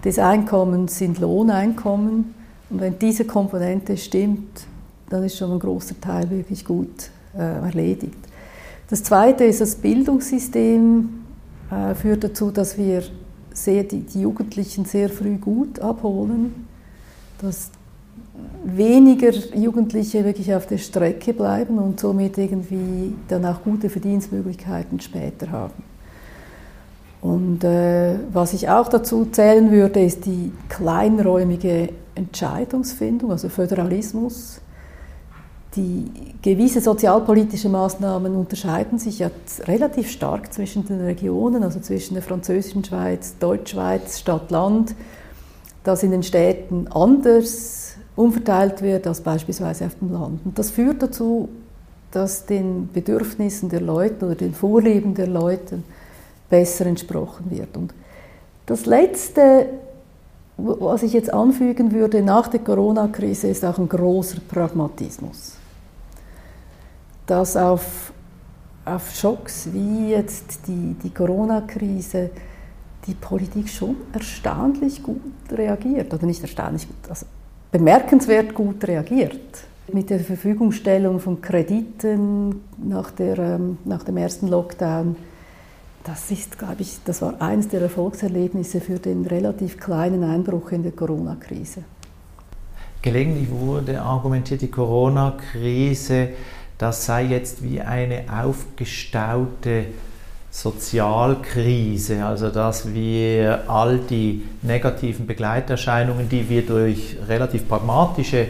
des 0.03 0.19
Einkommens 0.19 0.99
sind 0.99 1.19
Lohneinkommen. 1.21 2.35
Und 2.71 2.81
wenn 2.81 2.99
diese 2.99 3.27
Komponente 3.27 3.99
stimmt, 3.99 4.65
dann 5.11 5.23
ist 5.23 5.37
schon 5.37 5.53
ein 5.53 5.59
großer 5.59 6.01
Teil 6.01 6.31
wirklich 6.31 6.65
gut 6.65 7.11
äh, 7.37 7.41
erledigt. 7.41 8.17
Das 8.89 9.03
Zweite 9.03 9.45
ist, 9.45 9.61
das 9.61 9.75
Bildungssystem 9.75 11.22
äh, 11.73 11.95
führt 11.95 12.25
dazu, 12.25 12.51
dass 12.51 12.77
wir 12.77 13.03
sehr, 13.55 13.85
die, 13.85 14.01
die 14.01 14.23
Jugendlichen 14.23 14.85
sehr 14.85 15.09
früh 15.09 15.37
gut 15.37 15.81
abholen, 15.81 16.67
dass 17.41 17.71
weniger 18.65 19.31
Jugendliche 19.31 20.25
wirklich 20.25 20.55
auf 20.55 20.67
der 20.67 20.79
Strecke 20.79 21.33
bleiben 21.35 21.79
und 21.79 22.01
somit 22.01 22.39
irgendwie 22.39 23.15
dann 23.29 23.45
auch 23.45 23.63
gute 23.63 23.91
Verdienstmöglichkeiten 23.91 25.01
später 25.01 25.51
haben. 25.51 25.83
Und 27.21 27.63
äh, 27.63 28.17
was 28.33 28.53
ich 28.53 28.69
auch 28.69 28.89
dazu 28.89 29.27
zählen 29.27 29.71
würde, 29.71 30.03
ist 30.03 30.27
die 30.27 30.53
kleinräumige 30.69 31.91
Entscheidungsfindung, 32.15 33.31
also 33.31 33.49
Föderalismus. 33.49 34.62
Die 35.77 36.11
gewisse 36.43 36.83
sozialpolitische 36.83 37.71
Maßnahmen 37.71 38.37
unterscheiden 38.37 38.99
sich 38.99 39.21
ja 39.21 39.31
relativ 39.65 40.11
stark 40.11 40.53
zwischen 40.53 40.85
den 40.87 41.01
Regionen, 41.01 41.63
also 41.63 41.81
zwischen 41.81 42.13
der 42.13 42.23
französischen 42.23 42.85
Schweiz, 42.85 43.37
Deutschschweiz, 43.39 44.19
Stadt-Land, 44.19 44.95
das 45.83 46.03
in 46.03 46.11
den 46.11 46.23
Städten 46.23 46.89
anders 46.89 47.95
umverteilt 48.17 48.83
wird 48.83 49.07
als 49.07 49.23
beispielsweise 49.23 49.87
auf 49.87 49.95
dem 49.99 50.13
Land. 50.13 50.41
Und 50.45 50.59
das 50.59 50.71
führt 50.71 51.03
dazu, 51.03 51.49
dass 52.11 52.45
den 52.45 52.91
Bedürfnissen 52.93 53.71
der 53.71 53.81
Leute 53.81 54.27
oder 54.27 54.35
den 54.35 54.53
Vorlieben 54.53 55.15
der 55.15 55.27
Leute 55.27 55.79
besser 56.51 56.85
entsprochen 56.85 57.51
wird. 57.51 57.75
Und 57.79 57.95
das 58.67 58.85
Letzte, 58.85 59.71
was 60.59 61.03
ich 61.03 61.15
jetzt 61.15 61.33
anfügen 61.33 61.93
würde 61.93 62.21
nach 62.21 62.49
der 62.49 62.61
Corona-Krise, 62.61 63.49
ist 63.49 63.65
auch 63.65 63.79
ein 63.79 63.89
großer 63.89 64.37
Pragmatismus. 64.47 65.62
Dass 67.33 67.57
auf, 67.57 68.13
auf 68.85 69.15
Schocks 69.15 69.67
wie 69.73 70.11
jetzt 70.11 70.67
die, 70.67 70.95
die 71.03 71.09
Corona-Krise 71.09 72.29
die 73.07 73.15
Politik 73.15 73.71
schon 73.71 73.97
erstaunlich 74.13 75.03
gut 75.03 75.17
reagiert. 75.51 76.13
Oder 76.13 76.27
nicht 76.27 76.43
erstaunlich 76.43 76.87
gut, 76.87 77.09
also 77.09 77.25
bemerkenswert 77.71 78.53
gut 78.53 78.87
reagiert. 78.87 79.65
Mit 79.95 80.11
der 80.11 80.21
Verfügungstellung 80.21 81.21
von 81.21 81.41
Krediten 81.41 82.61
nach, 82.77 83.11
der, 83.13 83.39
ähm, 83.39 83.79
nach 83.87 84.03
dem 84.03 84.19
ersten 84.19 84.49
Lockdown 84.49 85.17
das 86.05 86.31
ist, 86.31 86.59
glaube 86.59 86.83
ich, 86.83 86.99
das 87.03 87.23
war 87.23 87.41
eines 87.41 87.69
der 87.69 87.81
Erfolgserlebnisse 87.81 88.83
für 88.83 88.99
den 88.99 89.25
relativ 89.25 89.81
kleinen 89.81 90.23
Einbruch 90.23 90.73
in 90.73 90.83
der 90.83 90.93
Corona-Krise. 90.93 91.83
Gelegentlich 93.01 93.51
wurde 93.51 94.03
argumentiert, 94.03 94.61
die 94.61 94.71
Corona-Krise, 94.71 96.29
das 96.83 97.07
sei 97.07 97.25
jetzt 97.25 97.63
wie 97.63 97.81
eine 97.81 98.25
aufgestaute 98.31 99.87
Sozialkrise, 100.51 102.25
also 102.25 102.51
dass 102.51 102.93
wir 102.93 103.71
all 103.71 103.99
die 103.99 104.43
negativen 104.61 105.27
Begleiterscheinungen, 105.27 106.29
die 106.29 106.49
wir 106.51 106.67
durch 106.67 107.17
relativ 107.27 107.69
pragmatische 107.69 108.49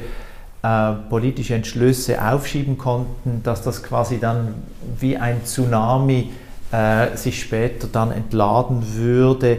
äh, 0.62 0.92
politische 1.11 1.55
Entschlüsse 1.55 2.25
aufschieben 2.25 2.79
konnten, 2.79 3.42
dass 3.42 3.62
das 3.62 3.83
quasi 3.83 4.18
dann 4.18 4.55
wie 4.99 5.16
ein 5.16 5.45
Tsunami 5.45 6.31
äh, 6.71 7.16
sich 7.16 7.40
später 7.40 7.88
dann 7.90 8.12
entladen 8.12 8.95
würde. 8.95 9.59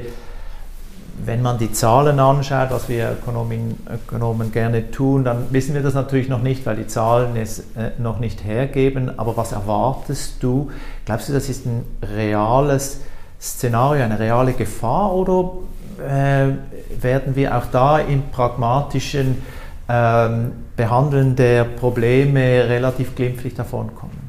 Wenn 1.26 1.41
man 1.41 1.58
die 1.60 1.71
Zahlen 1.71 2.19
anschaut, 2.19 2.71
was 2.71 2.89
wir 2.89 3.12
Ökonomen, 3.12 3.78
Ökonomen 3.88 4.52
gerne 4.52 4.89
tun, 4.89 5.23
dann 5.23 5.45
wissen 5.52 5.76
wir 5.76 5.84
das 5.84 5.93
natürlich 5.93 6.28
noch 6.28 6.41
nicht, 6.41 6.65
weil 6.65 6.76
die 6.76 6.88
Zahlen 6.88 7.36
es 7.36 7.60
äh, 7.76 7.91
noch 7.99 8.19
nicht 8.19 8.43
hergeben. 8.43 9.19
Aber 9.19 9.38
was 9.38 9.52
erwartest 9.52 10.41
du? 10.41 10.71
Glaubst 11.06 11.30
du, 11.30 11.34
das 11.34 11.49
ist 11.49 11.65
ein 11.65 11.84
reales 12.15 13.02
Szenario, 13.39 14.04
eine 14.04 14.17
reale 14.17 14.54
Gefahr 14.54 15.13
oder 15.13 15.52
äh, 15.99 17.02
werden 17.02 17.36
wir 17.36 17.58
auch 17.58 17.65
da 17.71 17.99
im 17.99 18.23
pragmatischen 18.32 19.43
ähm, 19.89 20.52
Behandeln 20.76 21.36
der 21.36 21.65
Probleme 21.65 22.67
relativ 22.67 23.15
glimpflich 23.15 23.54
davonkommen? 23.54 24.23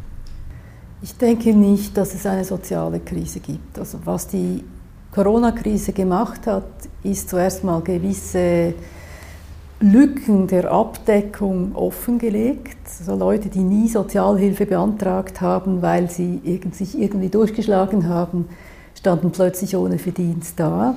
Ich 1.02 1.16
denke 1.16 1.54
nicht, 1.54 1.96
dass 1.96 2.14
es 2.14 2.26
eine 2.26 2.44
soziale 2.44 2.98
Krise 3.00 3.40
gibt. 3.40 3.78
Also 3.78 3.98
was 4.04 4.26
die 4.26 4.64
Corona-Krise 5.14 5.92
gemacht 5.92 6.48
hat, 6.48 6.64
ist 7.04 7.30
zuerst 7.30 7.62
mal 7.62 7.80
gewisse 7.82 8.74
Lücken 9.78 10.48
der 10.48 10.72
Abdeckung 10.72 11.76
offengelegt. 11.76 12.78
Also 12.98 13.14
Leute, 13.14 13.48
die 13.48 13.60
nie 13.60 13.86
Sozialhilfe 13.86 14.66
beantragt 14.66 15.40
haben, 15.40 15.82
weil 15.82 16.10
sie 16.10 16.40
sich 16.72 16.98
irgendwie 16.98 17.28
durchgeschlagen 17.28 18.08
haben, 18.08 18.48
standen 18.98 19.30
plötzlich 19.30 19.76
ohne 19.76 19.98
Verdienst 19.98 20.58
da. 20.58 20.96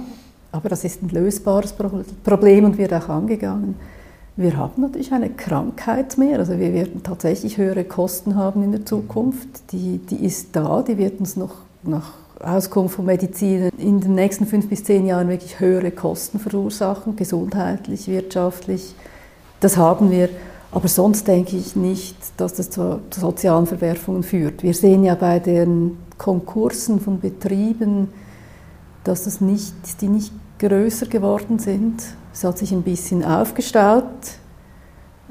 Aber 0.51 0.69
das 0.69 0.83
ist 0.83 1.03
ein 1.03 1.09
lösbares 1.09 1.75
Problem 2.23 2.65
und 2.65 2.79
wird 2.79 2.93
auch 2.93 3.09
angegangen. 3.09 3.75
Wir 4.35 4.57
haben 4.57 4.81
natürlich 4.81 5.11
eine 5.11 5.29
Krankheit 5.29 6.17
mehr, 6.17 6.39
also 6.39 6.57
wir 6.59 6.73
werden 6.73 7.03
tatsächlich 7.03 7.57
höhere 7.57 7.83
Kosten 7.83 8.35
haben 8.35 8.63
in 8.63 8.71
der 8.71 8.85
Zukunft. 8.85 9.71
Die, 9.71 9.99
die 9.99 10.25
ist 10.25 10.55
da, 10.55 10.81
die 10.81 10.97
wird 10.97 11.19
uns 11.19 11.35
noch 11.35 11.55
nach 11.83 12.13
Auskunft 12.39 12.95
von 12.95 13.05
Medizin 13.05 13.69
in 13.77 13.99
den 13.99 14.15
nächsten 14.15 14.45
fünf 14.45 14.69
bis 14.69 14.83
zehn 14.83 15.05
Jahren 15.05 15.29
wirklich 15.29 15.59
höhere 15.59 15.91
Kosten 15.91 16.39
verursachen, 16.39 17.15
gesundheitlich, 17.15 18.07
wirtschaftlich. 18.07 18.95
Das 19.59 19.77
haben 19.77 20.11
wir. 20.11 20.29
Aber 20.71 20.87
sonst 20.87 21.27
denke 21.27 21.55
ich 21.55 21.75
nicht, 21.75 22.17
dass 22.37 22.53
das 22.53 22.69
zu 22.69 22.99
sozialen 23.09 23.65
Verwerfungen 23.65 24.21
führt. 24.21 24.63
Wir 24.63 24.73
sehen 24.73 25.03
ja 25.03 25.15
bei 25.15 25.39
den 25.39 25.97
Konkursen 26.17 26.99
von 26.99 27.19
Betrieben, 27.19 28.09
dass 29.03 29.23
das 29.23 29.39
nicht, 29.39 29.73
die 30.01 30.09
nicht 30.09 30.33
größer 30.59 31.05
geworden 31.05 31.59
sind. 31.59 32.03
Es 32.33 32.43
hat 32.43 32.57
sich 32.57 32.71
ein 32.73 32.83
bisschen 32.83 33.23
aufgestaut. 33.23 34.03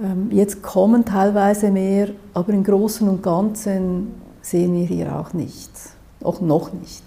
Ähm, 0.02 0.30
jetzt 0.30 0.62
kommen 0.62 1.04
teilweise 1.04 1.70
mehr, 1.70 2.08
aber 2.32 2.52
im 2.52 2.64
Großen 2.64 3.06
und 3.08 3.22
Ganzen 3.22 4.14
sehen 4.40 4.74
wir 4.74 4.86
hier 4.86 5.16
auch 5.18 5.32
nichts. 5.32 5.95
Auch 6.26 6.40
noch 6.40 6.72
nicht. 6.72 7.04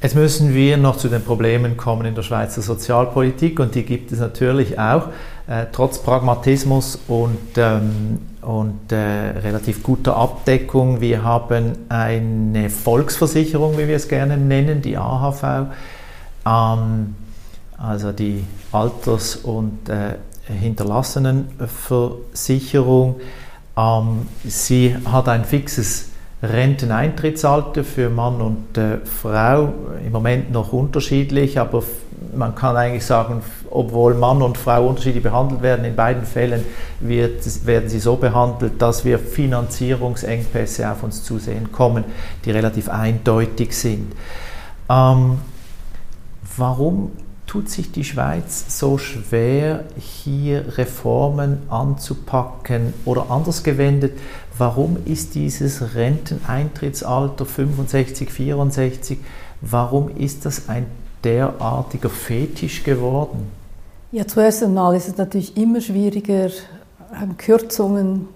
Jetzt 0.00 0.14
müssen 0.14 0.54
wir 0.54 0.78
noch 0.78 0.96
zu 0.96 1.08
den 1.08 1.22
Problemen 1.22 1.76
kommen 1.76 2.06
in 2.06 2.14
der 2.14 2.22
Schweizer 2.22 2.62
Sozialpolitik 2.62 3.60
und 3.60 3.74
die 3.74 3.82
gibt 3.82 4.12
es 4.12 4.18
natürlich 4.18 4.78
auch, 4.78 5.08
äh, 5.46 5.66
trotz 5.70 5.98
Pragmatismus 5.98 6.98
und, 7.06 7.36
ähm, 7.58 8.18
und 8.40 8.92
äh, 8.92 8.96
relativ 8.96 9.82
guter 9.82 10.16
Abdeckung. 10.16 11.02
Wir 11.02 11.22
haben 11.22 11.72
eine 11.90 12.70
Volksversicherung, 12.70 13.76
wie 13.76 13.88
wir 13.88 13.96
es 13.96 14.08
gerne 14.08 14.38
nennen, 14.38 14.80
die 14.80 14.96
AHV. 14.96 15.66
Ähm, 16.46 17.14
also 17.76 18.12
die 18.12 18.42
Alters- 18.72 19.36
und 19.36 19.86
äh, 19.90 20.14
Hinterlassenenversicherung. 20.46 23.20
Ähm, 23.76 24.26
sie 24.44 24.96
hat 25.04 25.28
ein 25.28 25.44
fixes 25.44 26.09
Renteneintrittsalter 26.42 27.84
für 27.84 28.08
Mann 28.08 28.40
und 28.40 28.78
äh, 28.78 28.98
Frau, 29.04 29.72
im 30.04 30.12
Moment 30.12 30.50
noch 30.52 30.72
unterschiedlich, 30.72 31.58
aber 31.58 31.82
man 32.34 32.54
kann 32.54 32.76
eigentlich 32.76 33.04
sagen, 33.04 33.42
obwohl 33.70 34.14
Mann 34.14 34.40
und 34.40 34.56
Frau 34.56 34.86
unterschiedlich 34.86 35.22
behandelt 35.22 35.62
werden, 35.62 35.84
in 35.84 35.96
beiden 35.96 36.24
Fällen 36.24 36.64
wird, 37.00 37.66
werden 37.66 37.88
sie 37.88 37.98
so 37.98 38.16
behandelt, 38.16 38.80
dass 38.80 39.04
wir 39.04 39.18
Finanzierungsengpässe 39.18 40.90
auf 40.90 41.02
uns 41.02 41.22
zusehen 41.24 41.72
kommen, 41.72 42.04
die 42.44 42.50
relativ 42.50 42.88
eindeutig 42.88 43.76
sind. 43.76 44.12
Ähm, 44.88 45.38
Warum 46.56 47.12
tut 47.46 47.70
sich 47.70 47.90
die 47.90 48.04
Schweiz 48.04 48.78
so 48.78 48.98
schwer, 48.98 49.84
hier 49.96 50.76
Reformen 50.76 51.58
anzupacken? 51.70 52.92
Oder 53.04 53.30
anders 53.30 53.62
gewendet, 53.62 54.18
warum 54.60 54.98
ist 55.06 55.34
dieses 55.34 55.94
Renteneintrittsalter 55.94 57.46
65, 57.46 58.30
64, 58.30 59.18
warum 59.62 60.14
ist 60.16 60.44
das 60.44 60.68
ein 60.68 60.86
derartiger 61.24 62.10
Fetisch 62.10 62.84
geworden? 62.84 63.50
Ja, 64.12 64.26
zuerst 64.26 64.62
einmal 64.62 64.94
ist 64.96 65.08
es 65.08 65.16
natürlich 65.16 65.56
immer 65.56 65.80
schwieriger, 65.80 66.50
ähm, 67.20 67.36
Kürzungen 67.38 68.28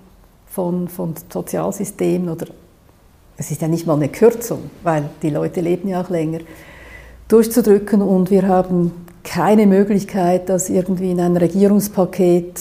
von, 0.46 0.88
von 0.88 1.14
Sozialsystemen 1.32 2.28
oder 2.28 2.46
es 3.36 3.50
ist 3.50 3.60
ja 3.60 3.68
nicht 3.68 3.86
mal 3.86 3.96
eine 3.96 4.08
Kürzung, 4.08 4.70
weil 4.82 5.04
die 5.22 5.30
Leute 5.30 5.60
leben 5.60 5.88
ja 5.88 6.00
auch 6.00 6.08
länger, 6.08 6.40
durchzudrücken 7.28 8.00
und 8.00 8.30
wir 8.30 8.46
haben 8.46 8.92
keine 9.24 9.66
Möglichkeit, 9.66 10.48
das 10.48 10.70
irgendwie 10.70 11.10
in 11.10 11.20
ein 11.20 11.36
Regierungspaket 11.36 12.60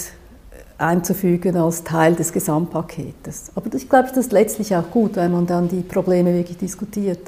einzufügen 0.77 1.55
als 1.57 1.83
Teil 1.83 2.15
des 2.15 2.33
Gesamtpaketes. 2.33 3.51
Aber 3.55 3.73
ich 3.73 3.89
glaube, 3.89 4.09
das 4.09 4.17
ist 4.17 4.31
letztlich 4.31 4.75
auch 4.75 4.89
gut, 4.91 5.15
weil 5.15 5.29
man 5.29 5.45
dann 5.45 5.69
die 5.69 5.81
Probleme 5.81 6.33
wirklich 6.33 6.57
diskutiert. 6.57 7.19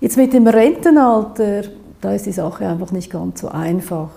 Jetzt 0.00 0.16
mit 0.16 0.32
dem 0.32 0.46
Rentenalter, 0.46 1.62
da 2.00 2.12
ist 2.12 2.26
die 2.26 2.32
Sache 2.32 2.66
einfach 2.66 2.90
nicht 2.90 3.10
ganz 3.10 3.40
so 3.40 3.48
einfach. 3.48 4.10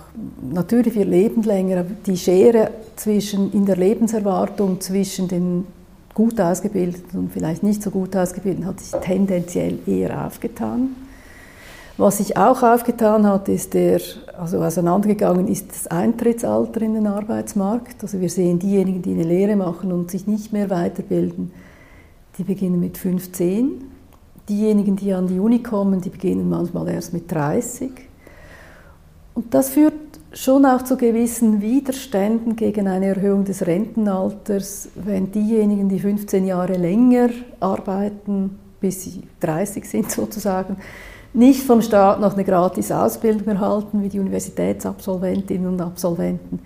Natürlich, 0.52 0.95
wir 0.95 1.06
leben 1.06 1.43
länger, 1.43 1.82
aber 1.82 1.91
die 2.06 2.17
Schere 2.17 2.71
zwischen, 2.95 3.54
in 3.54 3.65
der 3.65 3.78
Lebenserwartung 3.78 4.82
zwischen 4.82 5.28
den 5.28 5.67
gut 6.15 6.39
ausgebildeten 6.39 7.19
und 7.19 7.32
vielleicht 7.32 7.62
nicht 7.62 7.84
so 7.84 7.91
gut 7.91 8.15
ausgebildeten 8.15 8.65
hat 8.65 8.80
sich 8.80 9.00
tendenziell 9.02 9.80
eher 9.86 10.26
aufgetan. 10.26 10.95
Was 11.97 12.17
sich 12.17 12.36
auch 12.36 12.62
aufgetan 12.62 13.25
hat, 13.25 13.47
ist 13.47 13.73
der, 13.73 14.01
also 14.38 14.62
auseinandergegangen 14.62 15.47
ist 15.47 15.69
das 15.69 15.88
Eintrittsalter 15.88 16.81
in 16.81 16.93
den 16.93 17.08
Arbeitsmarkt. 17.08 18.03
Also 18.03 18.19
wir 18.19 18.29
sehen 18.29 18.60
diejenigen, 18.60 19.01
die 19.01 19.13
eine 19.13 19.23
Lehre 19.23 19.55
machen 19.55 19.93
und 19.93 20.12
sich 20.12 20.27
nicht 20.27 20.51
mehr 20.51 20.69
weiterbilden, 20.69 21.53
die 22.38 22.43
beginnen 22.43 22.81
mit 22.81 22.97
15. 22.97 23.86
Diejenigen, 24.49 24.97
die 24.97 25.13
an 25.13 25.27
die 25.27 25.39
Uni 25.39 25.63
kommen, 25.63 26.01
die 26.01 26.10
beginnen 26.10 26.49
manchmal 26.49 26.89
erst 26.89 27.13
mit 27.13 27.31
30. 27.31 27.91
Und 29.34 29.53
das 29.53 29.69
führt 29.69 29.93
schon 30.34 30.65
auch 30.65 30.81
zu 30.81 30.97
gewissen 30.97 31.62
Widerständen 31.62 32.58
gegen 32.58 32.89
eine 32.89 33.05
Erhöhung 33.05 33.45
des 33.45 33.65
Rentenalters, 33.65 34.89
wenn 34.95 35.31
diejenigen, 35.31 35.88
die 35.88 35.99
15 35.99 36.45
Jahre 36.45 36.75
länger 36.75 37.29
arbeiten, 37.62 38.60
bis 38.81 39.03
sie 39.03 39.23
30 39.39 39.86
sind 39.86 40.12
sozusagen, 40.12 40.75
nicht 41.36 41.63
vom 41.63 41.82
Staat 41.82 42.19
noch 42.19 42.34
eine 42.34 42.43
gratis 42.43 42.91
Ausbildung 42.91 43.48
erhalten, 43.48 44.02
wie 44.02 44.10
die 44.10 44.19
Universitätsabsolventinnen 44.19 45.67
und 45.67 45.82
Absolventen, 45.82 46.60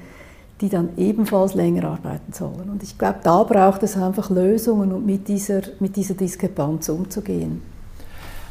die 0.61 0.69
dann 0.69 0.89
ebenfalls 0.97 1.53
länger 1.53 1.85
arbeiten 1.85 2.33
sollen. 2.33 2.69
Und 2.71 2.83
ich 2.83 2.97
glaube, 2.97 3.19
da 3.23 3.43
braucht 3.43 3.83
es 3.83 3.97
einfach 3.97 4.29
Lösungen, 4.29 4.91
um 4.91 5.05
mit 5.05 5.27
dieser, 5.27 5.61
mit 5.79 5.95
dieser 5.95 6.13
Diskrepanz 6.13 6.89
umzugehen. 6.89 7.61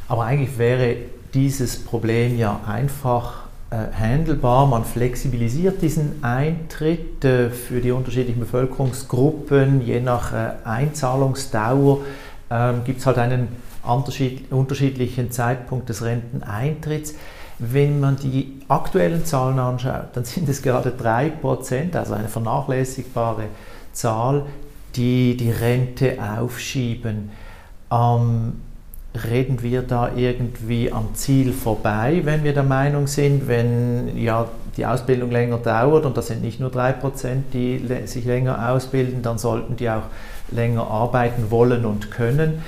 Aber 0.08 0.24
eigentlich 0.24 0.58
wäre 0.58 0.96
dieses 1.34 1.78
Problem 1.84 2.38
ja 2.38 2.60
einfach 2.66 3.48
äh, 3.70 3.92
handelbar. 3.92 4.66
Man 4.66 4.84
flexibilisiert 4.84 5.82
diesen 5.82 6.24
Eintritt 6.24 7.24
äh, 7.24 7.50
für 7.50 7.80
die 7.80 7.92
unterschiedlichen 7.92 8.40
Bevölkerungsgruppen, 8.40 9.82
je 9.82 10.00
nach 10.00 10.32
äh, 10.32 10.52
Einzahlungsdauer 10.64 11.98
ähm, 12.50 12.80
gibt 12.84 13.00
es 13.00 13.06
halt 13.06 13.18
einen 13.18 13.48
unterschiedlichen 13.88 15.30
Zeitpunkt 15.30 15.88
des 15.88 16.02
Renteneintritts. 16.02 17.14
Wenn 17.58 17.98
man 17.98 18.16
die 18.16 18.60
aktuellen 18.68 19.24
Zahlen 19.24 19.58
anschaut, 19.58 20.10
dann 20.14 20.24
sind 20.24 20.48
es 20.48 20.62
gerade 20.62 20.90
3%, 20.90 21.96
also 21.96 22.14
eine 22.14 22.28
vernachlässigbare 22.28 23.44
Zahl, 23.92 24.46
die 24.94 25.36
die 25.36 25.50
Rente 25.50 26.18
aufschieben. 26.22 27.30
Ähm, 27.90 28.60
reden 29.24 29.62
wir 29.62 29.82
da 29.82 30.12
irgendwie 30.14 30.92
am 30.92 31.14
Ziel 31.14 31.52
vorbei, 31.52 32.20
wenn 32.24 32.44
wir 32.44 32.52
der 32.52 32.62
Meinung 32.62 33.06
sind, 33.06 33.48
wenn 33.48 34.16
ja 34.16 34.46
die 34.76 34.86
Ausbildung 34.86 35.30
länger 35.30 35.58
dauert 35.58 36.04
und 36.04 36.16
das 36.16 36.28
sind 36.28 36.42
nicht 36.42 36.60
nur 36.60 36.70
3%, 36.70 37.42
die 37.52 37.84
sich 38.06 38.24
länger 38.24 38.70
ausbilden, 38.70 39.22
dann 39.22 39.38
sollten 39.38 39.76
die 39.76 39.90
auch 39.90 40.04
länger 40.52 40.86
arbeiten 40.86 41.50
wollen 41.50 41.84
und 41.84 42.10
können? 42.10 42.62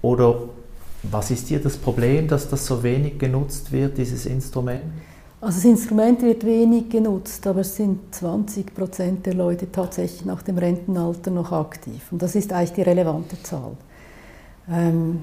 Oder 0.00 0.36
was 1.10 1.30
ist 1.30 1.48
hier 1.48 1.60
das 1.60 1.76
Problem, 1.76 2.28
dass 2.28 2.48
das 2.48 2.66
so 2.66 2.82
wenig 2.82 3.18
genutzt 3.18 3.72
wird, 3.72 3.98
dieses 3.98 4.26
Instrument? 4.26 4.82
Also 5.40 5.58
das 5.58 5.64
Instrument 5.64 6.22
wird 6.22 6.44
wenig 6.44 6.88
genutzt, 6.88 7.46
aber 7.46 7.60
es 7.60 7.76
sind 7.76 8.14
20 8.14 8.74
Prozent 8.74 9.26
der 9.26 9.34
Leute 9.34 9.70
tatsächlich 9.70 10.24
nach 10.24 10.42
dem 10.42 10.58
Rentenalter 10.58 11.30
noch 11.30 11.52
aktiv. 11.52 12.00
Und 12.10 12.22
das 12.22 12.34
ist 12.34 12.52
eigentlich 12.52 12.72
die 12.72 12.82
relevante 12.82 13.40
Zahl. 13.42 13.72
Ähm, 14.70 15.20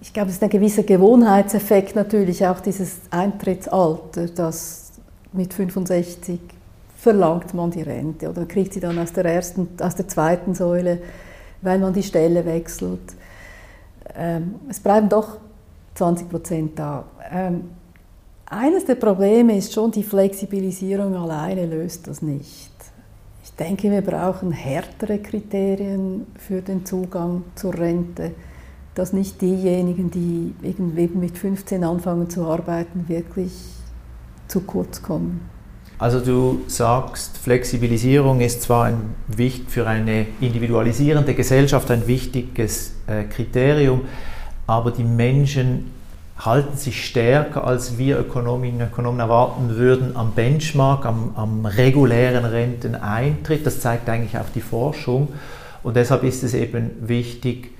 ich 0.00 0.12
glaube, 0.12 0.28
es 0.28 0.36
ist 0.36 0.42
ein 0.42 0.48
gewisser 0.48 0.84
Gewohnheitseffekt 0.84 1.96
natürlich, 1.96 2.46
auch 2.46 2.60
dieses 2.60 3.00
Eintrittsalter, 3.10 4.28
das 4.28 4.92
mit 5.32 5.52
65 5.52 6.38
verlangt 6.96 7.52
man 7.52 7.70
die 7.72 7.82
Rente 7.82 8.30
oder 8.30 8.46
kriegt 8.46 8.74
sie 8.74 8.80
dann 8.80 8.96
aus 8.98 9.12
der 9.12 9.24
ersten, 9.24 9.68
aus 9.80 9.96
der 9.96 10.06
zweiten 10.06 10.54
Säule, 10.54 10.98
weil 11.60 11.80
man 11.80 11.92
die 11.92 12.02
Stelle 12.04 12.44
wechselt. 12.46 13.00
Ähm, 14.16 14.56
es 14.68 14.80
bleiben 14.80 15.08
doch 15.08 15.38
20 15.94 16.28
Prozent 16.28 16.78
da. 16.78 17.04
Ähm, 17.30 17.70
eines 18.46 18.84
der 18.84 18.96
Probleme 18.96 19.56
ist 19.56 19.72
schon, 19.72 19.90
die 19.90 20.02
Flexibilisierung 20.02 21.14
alleine 21.14 21.66
löst 21.66 22.06
das 22.06 22.20
nicht. 22.22 22.70
Ich 23.42 23.52
denke, 23.54 23.90
wir 23.90 24.02
brauchen 24.02 24.52
härtere 24.52 25.18
Kriterien 25.18 26.26
für 26.36 26.62
den 26.62 26.84
Zugang 26.84 27.44
zur 27.54 27.74
Rente, 27.74 28.32
dass 28.94 29.12
nicht 29.12 29.40
diejenigen, 29.40 30.10
die 30.10 30.54
irgendwie 30.62 31.08
mit 31.08 31.38
15 31.38 31.82
anfangen 31.82 32.28
zu 32.28 32.44
arbeiten, 32.46 33.08
wirklich 33.08 33.52
zu 34.48 34.60
kurz 34.60 35.02
kommen. 35.02 35.48
Also 36.02 36.18
du 36.18 36.62
sagst, 36.66 37.38
Flexibilisierung 37.38 38.40
ist 38.40 38.62
zwar 38.62 38.86
ein, 38.86 39.14
für 39.68 39.86
eine 39.86 40.26
individualisierende 40.40 41.32
Gesellschaft 41.32 41.92
ein 41.92 42.08
wichtiges 42.08 42.94
äh, 43.06 43.22
Kriterium, 43.22 44.00
aber 44.66 44.90
die 44.90 45.04
Menschen 45.04 45.92
halten 46.36 46.76
sich 46.76 47.06
stärker, 47.06 47.64
als 47.64 47.98
wir 47.98 48.18
Ökonominnen 48.18 48.80
und 48.80 48.88
Ökonomen 48.88 49.20
erwarten 49.20 49.76
würden, 49.76 50.16
am 50.16 50.32
Benchmark, 50.32 51.06
am, 51.06 51.36
am 51.36 51.66
regulären 51.66 52.46
Renteneintritt. 52.46 53.64
Das 53.64 53.78
zeigt 53.78 54.08
eigentlich 54.08 54.36
auch 54.36 54.50
die 54.52 54.60
Forschung. 54.60 55.28
Und 55.84 55.94
deshalb 55.94 56.24
ist 56.24 56.42
es 56.42 56.52
eben 56.54 56.90
wichtig, 57.06 57.70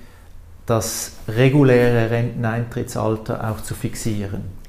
das 0.65 1.17
reguläre 1.27 2.09
Renteneintrittsalter 2.09 3.51
auch 3.51 3.59
zu 3.59 3.75
fixieren. 3.75 4.62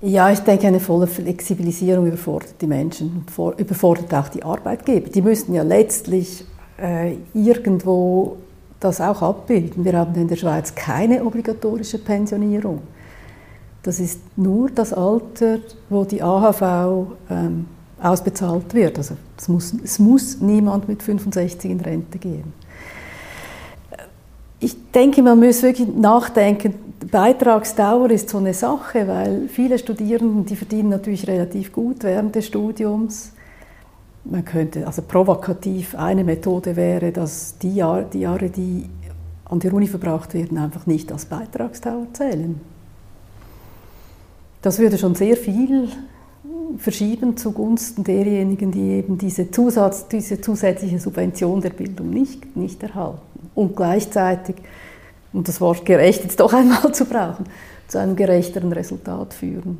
Ja, 0.00 0.30
ich 0.30 0.40
denke, 0.40 0.66
eine 0.66 0.80
volle 0.80 1.06
Flexibilisierung 1.06 2.06
überfordert 2.06 2.54
die 2.60 2.66
Menschen 2.66 3.24
und 3.36 3.60
überfordert 3.60 4.12
auch 4.14 4.28
die 4.28 4.42
Arbeitgeber. 4.42 5.08
Die 5.10 5.22
müssten 5.22 5.54
ja 5.54 5.62
letztlich 5.62 6.44
äh, 6.80 7.14
irgendwo 7.32 8.36
das 8.80 9.00
auch 9.00 9.22
abbilden. 9.22 9.84
Wir 9.84 9.98
haben 9.98 10.14
in 10.14 10.28
der 10.28 10.36
Schweiz 10.36 10.74
keine 10.74 11.24
obligatorische 11.24 11.98
Pensionierung. 11.98 12.80
Das 13.82 14.00
ist 14.00 14.20
nur 14.36 14.70
das 14.70 14.92
Alter, 14.92 15.58
wo 15.90 16.04
die 16.04 16.22
AHV 16.22 17.06
ähm, 17.30 17.66
ausbezahlt 18.00 18.72
wird. 18.74 18.98
Also 18.98 19.16
es 19.36 19.48
muss, 19.48 19.74
es 19.82 19.98
muss 19.98 20.40
niemand 20.40 20.88
mit 20.88 21.02
65 21.02 21.70
in 21.70 21.80
Rente 21.80 22.18
gehen. 22.18 22.52
Ich 24.60 24.76
denke, 24.92 25.22
man 25.22 25.38
muss 25.38 25.62
wirklich 25.62 25.88
nachdenken, 25.88 26.74
Beitragsdauer 27.10 28.10
ist 28.10 28.30
so 28.30 28.38
eine 28.38 28.54
Sache, 28.54 29.06
weil 29.06 29.48
viele 29.48 29.78
Studierenden, 29.78 30.46
die 30.46 30.56
verdienen 30.56 30.88
natürlich 30.88 31.26
relativ 31.26 31.72
gut 31.72 32.02
während 32.02 32.34
des 32.34 32.46
Studiums. 32.46 33.32
Man 34.24 34.44
könnte, 34.44 34.86
also 34.86 35.02
provokativ, 35.02 35.94
eine 35.94 36.24
Methode 36.24 36.76
wäre, 36.76 37.12
dass 37.12 37.58
die 37.58 37.74
Jahre, 37.74 38.06
die, 38.10 38.20
Jahre, 38.20 38.48
die 38.48 38.88
an 39.44 39.60
der 39.60 39.74
Uni 39.74 39.86
verbracht 39.86 40.32
werden, 40.32 40.56
einfach 40.56 40.86
nicht 40.86 41.12
als 41.12 41.26
Beitragsdauer 41.26 42.06
zählen. 42.14 42.58
Das 44.62 44.78
würde 44.78 44.96
schon 44.96 45.14
sehr 45.14 45.36
viel 45.36 45.88
verschieben 46.78 47.36
zugunsten 47.36 48.02
derjenigen, 48.02 48.72
die 48.72 48.92
eben 48.92 49.18
diese, 49.18 49.50
Zusatz, 49.50 50.08
diese 50.08 50.40
zusätzliche 50.40 50.98
Subvention 50.98 51.60
der 51.60 51.70
Bildung 51.70 52.10
nicht, 52.10 52.56
nicht 52.56 52.82
erhalten. 52.82 53.33
Und 53.54 53.76
gleichzeitig 53.76 54.56
um 55.34 55.42
das 55.42 55.60
Wort 55.60 55.84
gerecht 55.84 56.22
jetzt 56.22 56.40
doch 56.40 56.52
einmal 56.52 56.92
zu 56.92 57.04
brauchen, 57.04 57.44
zu 57.88 57.98
einem 57.98 58.16
gerechteren 58.16 58.72
Resultat 58.72 59.34
führen. 59.34 59.78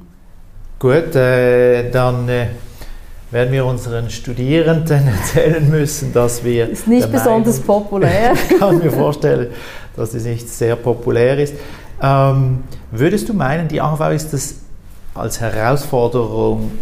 Gut, 0.79 1.15
äh, 1.15 1.91
dann 1.91 2.29
äh, 2.29 2.49
werden 3.31 3.53
wir 3.53 3.65
unseren 3.65 4.11
Studierenden 4.11 5.07
erzählen 5.21 5.71
müssen, 5.71 6.13
dass 6.13 6.45
wir. 6.45 6.69
Ist 6.69 6.89
nicht 6.89 7.11
besonders 7.11 7.61
Meinung, 7.61 7.85
populär. 7.85 8.33
ich 8.51 8.59
kann 8.59 8.79
mir 8.79 8.91
vorstellen, 8.91 9.49
dass 9.97 10.13
es 10.13 10.25
nicht 10.25 10.49
sehr 10.49 10.77
populär 10.77 11.39
ist. 11.39 11.55
Ähm, 12.03 12.65
würdest 12.91 13.29
du 13.29 13.35
meinen, 13.35 13.69
die 13.69 13.81
AHV 13.81 14.13
ist 14.13 14.33
das 14.33 14.57
als 15.15 15.41
Herausforderung 15.41 16.73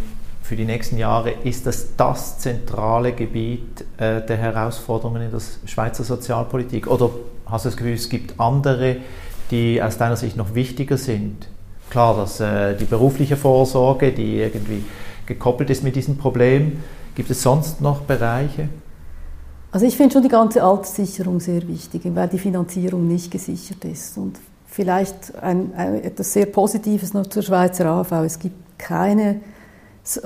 für 0.52 0.56
die 0.56 0.66
nächsten 0.66 0.98
Jahre, 0.98 1.30
ist 1.44 1.64
das 1.64 1.96
das 1.96 2.38
zentrale 2.38 3.14
Gebiet 3.14 3.86
äh, 3.96 4.20
der 4.20 4.36
Herausforderungen 4.36 5.22
in 5.22 5.30
der 5.30 5.40
Schweizer 5.64 6.04
Sozialpolitik? 6.04 6.88
Oder 6.88 7.08
hast 7.46 7.64
du 7.64 7.70
das 7.70 7.76
Gefühl, 7.78 7.94
es 7.94 8.10
gibt 8.10 8.38
andere, 8.38 8.96
die 9.50 9.80
aus 9.80 9.96
deiner 9.96 10.16
Sicht 10.16 10.36
noch 10.36 10.54
wichtiger 10.54 10.98
sind? 10.98 11.48
Klar, 11.88 12.14
dass 12.16 12.38
äh, 12.40 12.76
die 12.76 12.84
berufliche 12.84 13.38
Vorsorge, 13.38 14.12
die 14.12 14.40
irgendwie 14.40 14.84
gekoppelt 15.24 15.70
ist 15.70 15.82
mit 15.84 15.96
diesem 15.96 16.18
Problem. 16.18 16.82
Gibt 17.14 17.30
es 17.30 17.42
sonst 17.42 17.80
noch 17.80 18.02
Bereiche? 18.02 18.68
Also 19.70 19.86
ich 19.86 19.96
finde 19.96 20.12
schon 20.12 20.22
die 20.22 20.28
ganze 20.28 20.62
Alterssicherung 20.62 21.40
sehr 21.40 21.66
wichtig, 21.66 22.02
weil 22.04 22.28
die 22.28 22.38
Finanzierung 22.38 23.08
nicht 23.08 23.30
gesichert 23.30 23.86
ist. 23.86 24.18
Und 24.18 24.38
vielleicht 24.66 25.34
ein, 25.36 25.72
ein, 25.74 26.04
etwas 26.04 26.30
sehr 26.30 26.44
Positives 26.44 27.14
noch 27.14 27.26
zur 27.28 27.42
Schweizer 27.42 27.86
AV. 27.86 28.12
Es 28.26 28.38
gibt 28.38 28.56
keine, 28.76 29.40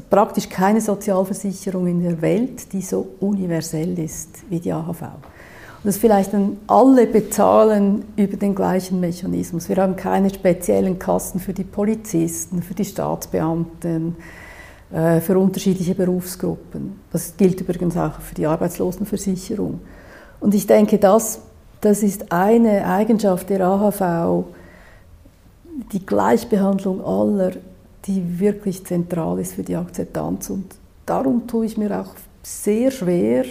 praktisch 0.08 0.48
keine 0.48 0.80
Sozialversicherung 0.80 1.86
in 1.86 2.02
der 2.02 2.20
Welt, 2.22 2.72
die 2.72 2.80
so 2.80 3.08
universell 3.20 3.98
ist 3.98 4.30
wie 4.48 4.58
die 4.58 4.72
AHV. 4.72 5.02
Und 5.02 5.84
das 5.84 5.98
vielleicht 5.98 6.32
dann 6.32 6.56
alle 6.66 7.06
bezahlen 7.06 8.04
über 8.16 8.36
den 8.36 8.54
gleichen 8.54 8.98
Mechanismus. 9.00 9.68
Wir 9.68 9.76
haben 9.76 9.94
keine 9.94 10.30
speziellen 10.30 10.98
Kassen 10.98 11.38
für 11.38 11.52
die 11.52 11.64
Polizisten, 11.64 12.62
für 12.62 12.74
die 12.74 12.84
Staatsbeamten, 12.84 14.16
äh, 14.92 15.20
für 15.20 15.38
unterschiedliche 15.38 15.94
Berufsgruppen. 15.94 16.98
Das 17.12 17.36
gilt 17.36 17.60
übrigens 17.60 17.96
auch 17.96 18.20
für 18.20 18.34
die 18.34 18.46
Arbeitslosenversicherung. 18.46 19.80
Und 20.40 20.54
ich 20.54 20.66
denke, 20.66 20.98
das, 20.98 21.40
das 21.80 22.02
ist 22.02 22.32
eine 22.32 22.86
Eigenschaft 22.86 23.50
der 23.50 23.60
AHV, 23.60 24.44
die 25.92 26.04
Gleichbehandlung 26.04 27.04
aller, 27.04 27.52
die 28.06 28.38
wirklich 28.38 28.84
zentral 28.84 29.38
ist 29.38 29.54
für 29.54 29.62
die 29.62 29.76
Akzeptanz. 29.76 30.50
Und 30.50 30.76
darum 31.06 31.46
tue 31.46 31.66
ich 31.66 31.76
mir 31.76 32.00
auch 32.00 32.14
sehr 32.42 32.90
schwer, 32.90 33.44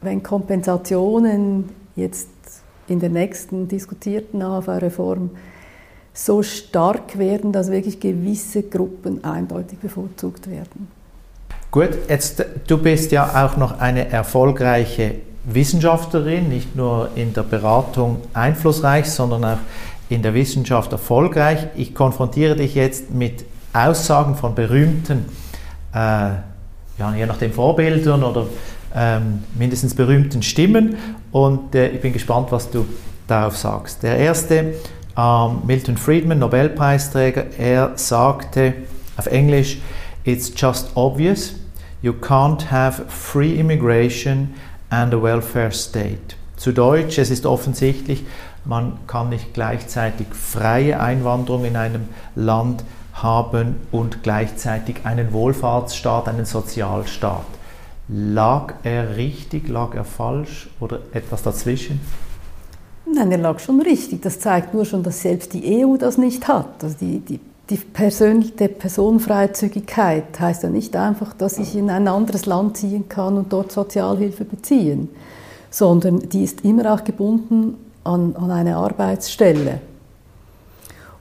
wenn 0.00 0.22
Kompensationen 0.22 1.70
jetzt 1.96 2.28
in 2.88 3.00
der 3.00 3.10
nächsten 3.10 3.68
diskutierten 3.68 4.42
AHV-Reform 4.42 5.30
so 6.12 6.42
stark 6.42 7.18
werden, 7.18 7.52
dass 7.52 7.70
wirklich 7.70 8.00
gewisse 8.00 8.64
Gruppen 8.64 9.22
eindeutig 9.24 9.78
bevorzugt 9.78 10.50
werden. 10.50 10.88
Gut, 11.70 11.90
jetzt 12.08 12.44
du 12.66 12.78
bist 12.78 13.12
ja 13.12 13.46
auch 13.46 13.56
noch 13.56 13.78
eine 13.78 14.08
erfolgreiche 14.08 15.16
Wissenschaftlerin, 15.44 16.48
nicht 16.48 16.74
nur 16.74 17.10
in 17.14 17.32
der 17.32 17.44
Beratung 17.44 18.18
einflussreich, 18.34 19.06
sondern 19.06 19.44
auch 19.44 19.58
in 20.08 20.22
der 20.22 20.34
Wissenschaft 20.34 20.90
erfolgreich. 20.90 21.68
Ich 21.76 21.94
konfrontiere 21.94 22.56
dich 22.56 22.74
jetzt 22.74 23.10
mit 23.14 23.44
Aussagen 23.72 24.34
von 24.34 24.54
berühmten, 24.54 25.26
äh, 25.92 25.96
ja, 25.96 27.14
je 27.16 27.26
nachdem 27.26 27.52
Vorbildern 27.52 28.22
oder 28.24 28.46
ähm, 28.94 29.44
mindestens 29.54 29.94
berühmten 29.94 30.42
Stimmen 30.42 30.96
und 31.32 31.74
äh, 31.74 31.88
ich 31.88 32.00
bin 32.00 32.12
gespannt, 32.12 32.48
was 32.50 32.70
du 32.70 32.86
darauf 33.26 33.56
sagst. 33.56 34.02
Der 34.02 34.16
erste 34.16 34.74
ähm, 35.16 35.58
Milton 35.66 35.96
Friedman, 35.96 36.38
Nobelpreisträger, 36.38 37.46
er 37.58 37.92
sagte 37.96 38.74
auf 39.16 39.26
Englisch, 39.26 39.78
It's 40.24 40.52
just 40.54 40.90
obvious, 40.96 41.54
you 42.02 42.12
can't 42.12 42.70
have 42.70 43.04
free 43.08 43.54
immigration 43.54 44.54
and 44.90 45.14
a 45.14 45.22
welfare 45.22 45.72
state. 45.72 46.36
Zu 46.56 46.72
Deutsch, 46.72 47.18
es 47.18 47.30
ist 47.30 47.46
offensichtlich, 47.46 48.24
man 48.66 48.98
kann 49.06 49.30
nicht 49.30 49.54
gleichzeitig 49.54 50.26
freie 50.32 51.00
Einwanderung 51.00 51.64
in 51.64 51.76
einem 51.76 52.08
Land 52.34 52.84
haben 53.14 53.76
und 53.90 54.22
gleichzeitig 54.22 55.04
einen 55.04 55.32
Wohlfahrtsstaat, 55.32 56.28
einen 56.28 56.46
Sozialstaat. 56.46 57.44
Lag 58.08 58.74
er 58.82 59.16
richtig, 59.16 59.68
lag 59.68 59.94
er 59.94 60.04
falsch 60.04 60.68
oder 60.80 61.00
etwas 61.12 61.42
dazwischen? 61.42 62.00
Nein, 63.12 63.30
er 63.32 63.38
lag 63.38 63.58
schon 63.60 63.80
richtig. 63.80 64.22
Das 64.22 64.40
zeigt 64.40 64.74
nur 64.74 64.84
schon, 64.84 65.02
dass 65.02 65.22
selbst 65.22 65.52
die 65.52 65.84
EU 65.84 65.96
das 65.96 66.18
nicht 66.18 66.48
hat. 66.48 66.82
Also 66.82 66.96
die, 67.00 67.20
die, 67.20 67.40
die 67.68 67.76
persönliche 67.76 68.68
Personenfreizügigkeit 68.68 70.38
heißt 70.38 70.62
ja 70.62 70.70
nicht 70.70 70.96
einfach, 70.96 71.32
dass 71.34 71.58
ich 71.58 71.76
in 71.76 71.90
ein 71.90 72.08
anderes 72.08 72.46
Land 72.46 72.76
ziehen 72.76 73.08
kann 73.08 73.36
und 73.36 73.52
dort 73.52 73.72
Sozialhilfe 73.72 74.44
beziehen, 74.44 75.08
sondern 75.70 76.28
die 76.28 76.44
ist 76.44 76.64
immer 76.64 76.92
auch 76.92 77.04
gebunden 77.04 77.76
an, 78.04 78.34
an 78.36 78.50
eine 78.50 78.76
Arbeitsstelle. 78.76 79.80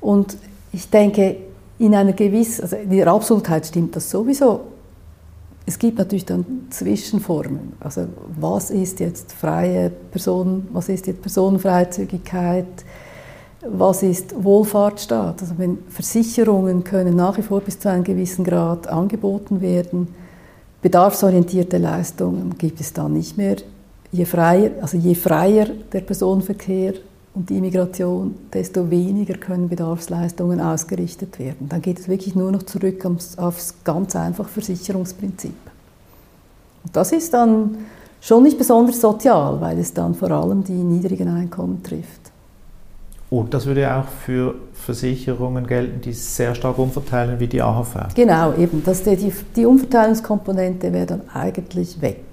Und 0.01 0.37
ich 0.71 0.89
denke, 0.89 1.37
in 1.79 1.95
einer 1.95 2.13
gewissen, 2.13 2.63
also 2.63 2.75
in 2.75 2.89
der 2.89 3.07
Absolutheit 3.07 3.65
stimmt 3.65 3.95
das 3.95 4.09
sowieso, 4.09 4.61
es 5.65 5.77
gibt 5.77 5.99
natürlich 5.99 6.25
dann 6.25 6.45
Zwischenformen. 6.71 7.73
Also 7.79 8.07
was 8.39 8.71
ist 8.71 8.99
jetzt 8.99 9.31
freie 9.33 9.89
Person, 9.89 10.67
was 10.73 10.89
ist 10.89 11.07
jetzt 11.07 11.21
Personenfreizügigkeit, 11.21 12.65
was 13.67 14.03
ist 14.03 14.43
Wohlfahrtsstaat? 14.43 15.41
Also 15.41 15.53
wenn 15.57 15.77
Versicherungen 15.89 16.83
können 16.83 17.15
nach 17.15 17.37
wie 17.37 17.43
vor 17.43 17.61
bis 17.61 17.79
zu 17.79 17.89
einem 17.89 18.03
gewissen 18.03 18.43
Grad 18.43 18.87
angeboten 18.87 19.61
werden, 19.61 20.07
bedarfsorientierte 20.81 21.77
Leistungen 21.77 22.57
gibt 22.57 22.79
es 22.81 22.93
dann 22.93 23.13
nicht 23.13 23.37
mehr. 23.37 23.57
Je 24.11 24.25
freier, 24.25 24.71
also 24.81 24.97
je 24.97 25.13
freier 25.13 25.67
der 25.93 26.01
Personenverkehr, 26.01 26.93
und 27.33 27.49
die 27.49 27.57
Immigration, 27.57 28.35
desto 28.51 28.89
weniger 28.89 29.35
können 29.35 29.69
Bedarfsleistungen 29.69 30.59
ausgerichtet 30.59 31.39
werden. 31.39 31.69
Dann 31.69 31.81
geht 31.81 31.99
es 31.99 32.07
wirklich 32.07 32.35
nur 32.35 32.51
noch 32.51 32.63
zurück 32.63 33.05
aufs 33.37 33.75
ganz 33.83 34.15
einfach 34.15 34.49
Versicherungsprinzip. 34.49 35.53
Und 36.83 36.95
das 36.95 37.11
ist 37.11 37.33
dann 37.33 37.77
schon 38.19 38.43
nicht 38.43 38.57
besonders 38.57 38.99
sozial, 38.99 39.61
weil 39.61 39.77
es 39.79 39.93
dann 39.93 40.15
vor 40.15 40.31
allem 40.31 40.63
die 40.63 40.71
niedrigen 40.73 41.27
Einkommen 41.27 41.83
trifft. 41.83 42.31
Und 43.29 43.53
das 43.53 43.67
würde 43.67 43.93
auch 43.93 44.05
für 44.05 44.55
Versicherungen 44.73 45.67
gelten, 45.67 46.01
die 46.01 46.13
sehr 46.13 46.55
stark 46.55 46.79
umverteilen 46.79 47.39
wie 47.39 47.47
die 47.47 47.61
AHV. 47.61 48.15
Genau, 48.15 48.53
eben. 48.55 48.81
Das, 48.83 49.03
die, 49.03 49.31
die 49.55 49.65
Umverteilungskomponente 49.65 50.91
wäre 50.91 51.05
dann 51.05 51.21
eigentlich 51.31 52.01
weg. 52.01 52.23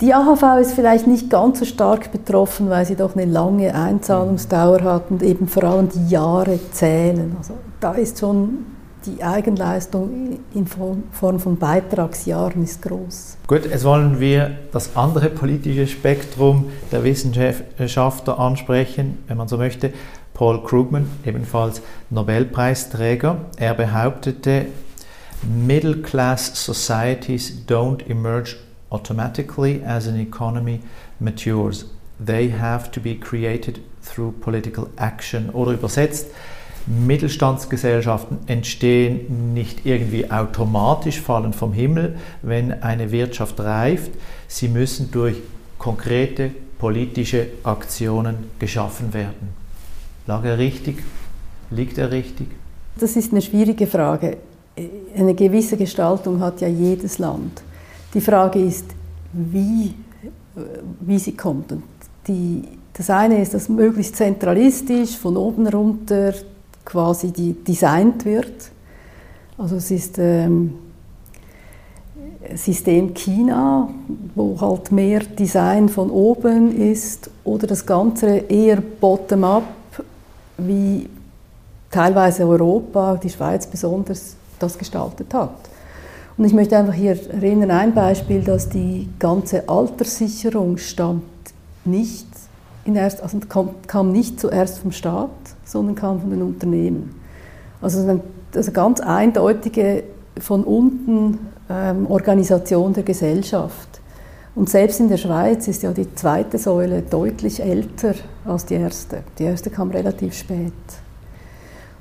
Die 0.00 0.14
AHV 0.14 0.60
ist 0.60 0.74
vielleicht 0.74 1.08
nicht 1.08 1.28
ganz 1.28 1.58
so 1.58 1.64
stark 1.64 2.12
betroffen, 2.12 2.70
weil 2.70 2.86
sie 2.86 2.94
doch 2.94 3.16
eine 3.16 3.24
lange 3.24 3.74
Einzahlungsdauer 3.74 4.82
hat 4.82 5.10
und 5.10 5.24
eben 5.24 5.48
vor 5.48 5.64
allem 5.64 5.88
die 5.88 6.08
Jahre 6.08 6.60
zählen. 6.70 7.34
Also 7.36 7.54
da 7.80 7.94
ist 7.94 8.20
schon 8.20 8.64
die 9.06 9.24
Eigenleistung 9.24 10.38
in 10.54 10.66
Form 10.68 11.40
von 11.40 11.56
Beitragsjahren 11.56 12.62
ist 12.62 12.80
groß. 12.82 13.38
Gut, 13.48 13.64
jetzt 13.64 13.84
wollen 13.84 14.20
wir 14.20 14.52
das 14.70 14.94
andere 14.96 15.30
politische 15.30 15.88
Spektrum 15.88 16.66
der 16.92 17.02
Wissenschaftler 17.02 18.38
ansprechen, 18.38 19.18
wenn 19.26 19.36
man 19.36 19.48
so 19.48 19.56
möchte. 19.56 19.92
Paul 20.32 20.62
Krugman, 20.62 21.08
ebenfalls 21.24 21.82
Nobelpreisträger, 22.10 23.46
er 23.56 23.74
behauptete, 23.74 24.66
Middle 25.42 26.02
Class 26.02 26.52
societies 26.54 27.64
don't 27.66 28.08
emerge 28.08 28.56
automatically 28.90 29.82
as 29.84 30.06
an 30.06 30.18
economy 30.18 30.80
matures. 31.20 31.86
They 32.24 32.50
have 32.50 32.90
to 32.92 33.00
be 33.00 33.14
created 33.14 33.80
through 34.02 34.32
political 34.40 34.88
action. 34.96 35.50
Oder 35.50 35.72
übersetzt, 35.72 36.26
Mittelstandsgesellschaften 36.86 38.38
entstehen 38.46 39.52
nicht 39.52 39.84
irgendwie 39.84 40.30
automatisch, 40.30 41.20
fallen 41.20 41.52
vom 41.52 41.72
Himmel, 41.72 42.16
wenn 42.42 42.82
eine 42.82 43.12
Wirtschaft 43.12 43.60
reift. 43.60 44.10
Sie 44.46 44.68
müssen 44.68 45.10
durch 45.10 45.36
konkrete 45.78 46.50
politische 46.78 47.48
Aktionen 47.62 48.50
geschaffen 48.58 49.12
werden. 49.12 49.50
Lag 50.26 50.44
er 50.44 50.58
richtig? 50.58 51.02
Liegt 51.70 51.98
er 51.98 52.10
richtig? 52.10 52.48
Das 52.98 53.16
ist 53.16 53.32
eine 53.32 53.42
schwierige 53.42 53.86
Frage. 53.86 54.38
Eine 55.14 55.34
gewisse 55.34 55.76
Gestaltung 55.76 56.40
hat 56.40 56.60
ja 56.60 56.68
jedes 56.68 57.18
Land. 57.18 57.62
Die 58.14 58.20
Frage 58.20 58.60
ist, 58.60 58.86
wie, 59.32 59.94
wie 61.00 61.18
sie 61.18 61.36
kommt. 61.36 61.72
Und 61.72 61.82
die, 62.26 62.62
das 62.92 63.10
eine 63.10 63.40
ist, 63.40 63.54
dass 63.54 63.68
möglichst 63.68 64.16
zentralistisch 64.16 65.16
von 65.16 65.36
oben 65.36 65.66
runter 65.68 66.32
quasi 66.84 67.30
die 67.32 67.52
designt 67.52 68.24
wird. 68.24 68.70
Also 69.58 69.76
es 69.76 69.90
ist 69.90 70.18
ähm, 70.18 70.74
System 72.54 73.12
China, 73.14 73.88
wo 74.34 74.58
halt 74.60 74.90
mehr 74.92 75.20
Design 75.20 75.88
von 75.88 76.10
oben 76.10 76.74
ist, 76.76 77.30
oder 77.44 77.66
das 77.66 77.84
Ganze 77.84 78.38
eher 78.38 78.80
bottom-up, 78.80 79.64
wie 80.56 81.08
teilweise 81.90 82.46
Europa, 82.46 83.16
die 83.16 83.30
Schweiz 83.30 83.66
besonders, 83.66 84.34
das 84.58 84.78
gestaltet 84.78 85.32
hat. 85.34 85.67
Und 86.38 86.44
ich 86.44 86.54
möchte 86.54 86.78
einfach 86.78 86.94
hier 86.94 87.18
erinnern, 87.32 87.72
ein 87.72 87.94
Beispiel, 87.94 88.42
dass 88.42 88.68
die 88.68 89.08
ganze 89.18 89.68
Alterssicherung 89.68 90.78
stammt 90.78 91.24
nicht 91.84 92.28
in 92.84 92.94
erst, 92.94 93.22
also 93.22 93.38
kam, 93.40 93.70
kam 93.88 94.12
nicht 94.12 94.38
zuerst 94.38 94.78
vom 94.78 94.92
Staat, 94.92 95.30
sondern 95.64 95.96
kam 95.96 96.20
von 96.20 96.30
den 96.30 96.42
Unternehmen. 96.42 97.20
Also 97.82 98.20
also 98.54 98.72
ganz 98.72 99.00
eindeutige 99.00 100.04
von 100.40 100.64
unten 100.64 101.38
ähm, 101.68 102.06
Organisation 102.10 102.92
der 102.92 103.02
Gesellschaft. 103.02 104.00
Und 104.54 104.70
selbst 104.70 105.00
in 105.00 105.08
der 105.08 105.18
Schweiz 105.18 105.68
ist 105.68 105.82
ja 105.82 105.92
die 105.92 106.12
zweite 106.14 106.58
Säule 106.58 107.02
deutlich 107.02 107.60
älter 107.60 108.14
als 108.44 108.64
die 108.64 108.74
erste. 108.74 109.22
Die 109.38 109.44
erste 109.44 109.70
kam 109.70 109.90
relativ 109.90 110.34
spät. 110.34 110.72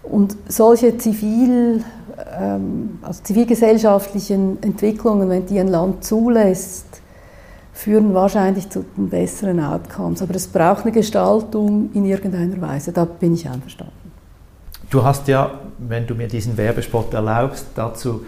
Und 0.10 0.38
solche 0.48 0.98
zivil, 0.98 1.84
ähm, 2.40 3.00
also 3.02 3.24
zivilgesellschaftlichen 3.24 4.62
Entwicklungen, 4.64 5.30
wenn 5.30 5.46
die 5.46 5.60
ein 5.60 5.68
Land 5.68 6.04
zulässt, 6.04 6.86
führen 7.74 8.14
wahrscheinlich 8.14 8.70
zu 8.70 8.84
den 8.98 9.10
besseren 9.10 9.60
Outcomes. 9.60 10.22
Aber 10.22 10.36
es 10.36 10.48
braucht 10.48 10.84
eine 10.84 10.92
Gestaltung 10.92 11.92
in 11.94 12.06
irgendeiner 12.06 12.60
Weise. 12.60 12.92
Da 12.92 13.06
bin 13.06 13.34
ich 13.34 13.48
einverstanden. 13.48 13.94
Du 14.90 15.04
hast 15.04 15.28
ja, 15.28 15.60
wenn 15.78 16.08
du 16.08 16.16
mir 16.16 16.28
diesen 16.28 16.58
Werbespot 16.58 17.14
erlaubst, 17.14 17.68
dazu 17.76 18.26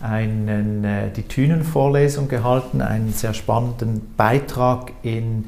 einen, 0.00 0.84
äh, 0.84 1.10
die 1.10 1.22
Thünen-Vorlesung 1.22 2.28
gehalten, 2.28 2.80
einen 2.80 3.12
sehr 3.12 3.34
spannenden 3.34 4.14
Beitrag 4.16 4.92
in 5.02 5.46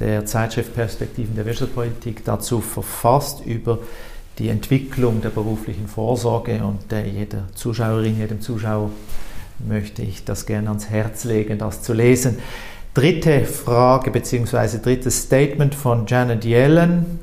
der 0.00 0.26
Zeitschrift 0.26 0.74
Perspektiven 0.74 1.34
der 1.34 1.46
Wirtschaftspolitik 1.46 2.24
dazu 2.24 2.60
verfasst 2.60 3.44
über 3.46 3.78
Entwicklung 4.38 5.22
der 5.22 5.30
beruflichen 5.30 5.88
Vorsorge 5.88 6.62
und 6.62 6.92
äh, 6.92 7.06
jeder 7.06 7.44
Zuschauerin, 7.54 8.18
jedem 8.18 8.40
Zuschauer 8.40 8.90
möchte 9.66 10.02
ich 10.02 10.24
das 10.24 10.44
gerne 10.44 10.68
ans 10.68 10.90
Herz 10.90 11.24
legen, 11.24 11.58
das 11.58 11.82
zu 11.82 11.92
lesen. 11.94 12.38
Dritte 12.92 13.44
Frage 13.44 14.10
bzw. 14.10 14.78
drittes 14.82 15.22
Statement 15.22 15.74
von 15.74 16.06
Janet 16.06 16.44
Yellen, 16.44 17.18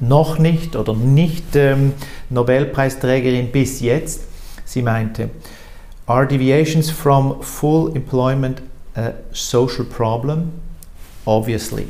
noch 0.00 0.38
nicht 0.38 0.76
oder 0.76 0.94
nicht 0.94 1.56
ähm, 1.56 1.92
Nobelpreisträgerin 2.30 3.50
bis 3.50 3.80
jetzt. 3.80 4.22
Sie 4.64 4.82
meinte, 4.82 5.30
Are 6.06 6.26
deviations 6.26 6.90
from 6.90 7.40
full 7.40 7.96
employment 7.96 8.60
a 8.94 9.14
social 9.32 9.84
problem? 9.84 10.52
Obviously. 11.26 11.86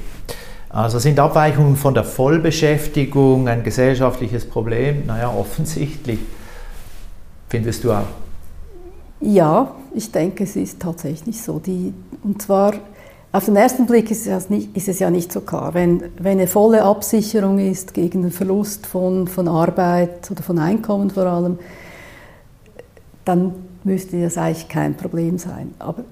Also 0.74 0.98
sind 0.98 1.20
Abweichungen 1.20 1.76
von 1.76 1.94
der 1.94 2.02
Vollbeschäftigung 2.02 3.46
ein 3.46 3.62
gesellschaftliches 3.62 4.44
Problem? 4.44 5.06
Naja, 5.06 5.32
offensichtlich. 5.32 6.18
Findest 7.48 7.84
du 7.84 7.92
auch? 7.92 8.06
Ja, 9.20 9.70
ich 9.94 10.10
denke, 10.10 10.42
es 10.42 10.56
ist 10.56 10.80
tatsächlich 10.80 11.40
so. 11.40 11.60
Die, 11.60 11.94
und 12.24 12.42
zwar 12.42 12.74
auf 13.30 13.44
den 13.44 13.54
ersten 13.54 13.86
Blick 13.86 14.10
ist 14.10 14.26
es, 14.26 14.50
nicht, 14.50 14.76
ist 14.76 14.88
es, 14.88 14.98
ja 14.98 15.10
nicht 15.10 15.32
so 15.32 15.42
klar. 15.42 15.74
Wenn, 15.74 16.02
wenn 16.18 16.38
eine 16.38 16.48
volle 16.48 16.82
Absicherung 16.82 17.60
ist 17.60 17.94
gegen 17.94 18.22
den 18.22 18.32
Verlust 18.32 18.84
von, 18.84 19.28
von 19.28 19.46
Arbeit 19.46 20.28
oder 20.28 20.42
von 20.42 20.58
Einkommen 20.58 21.08
vor 21.10 21.26
allem, 21.26 21.56
dann 23.24 23.54
müsste 23.84 24.20
das 24.20 24.36
eigentlich 24.36 24.68
kein 24.68 24.96
Problem 24.96 25.38
sein. 25.38 25.72
Aber 25.78 26.02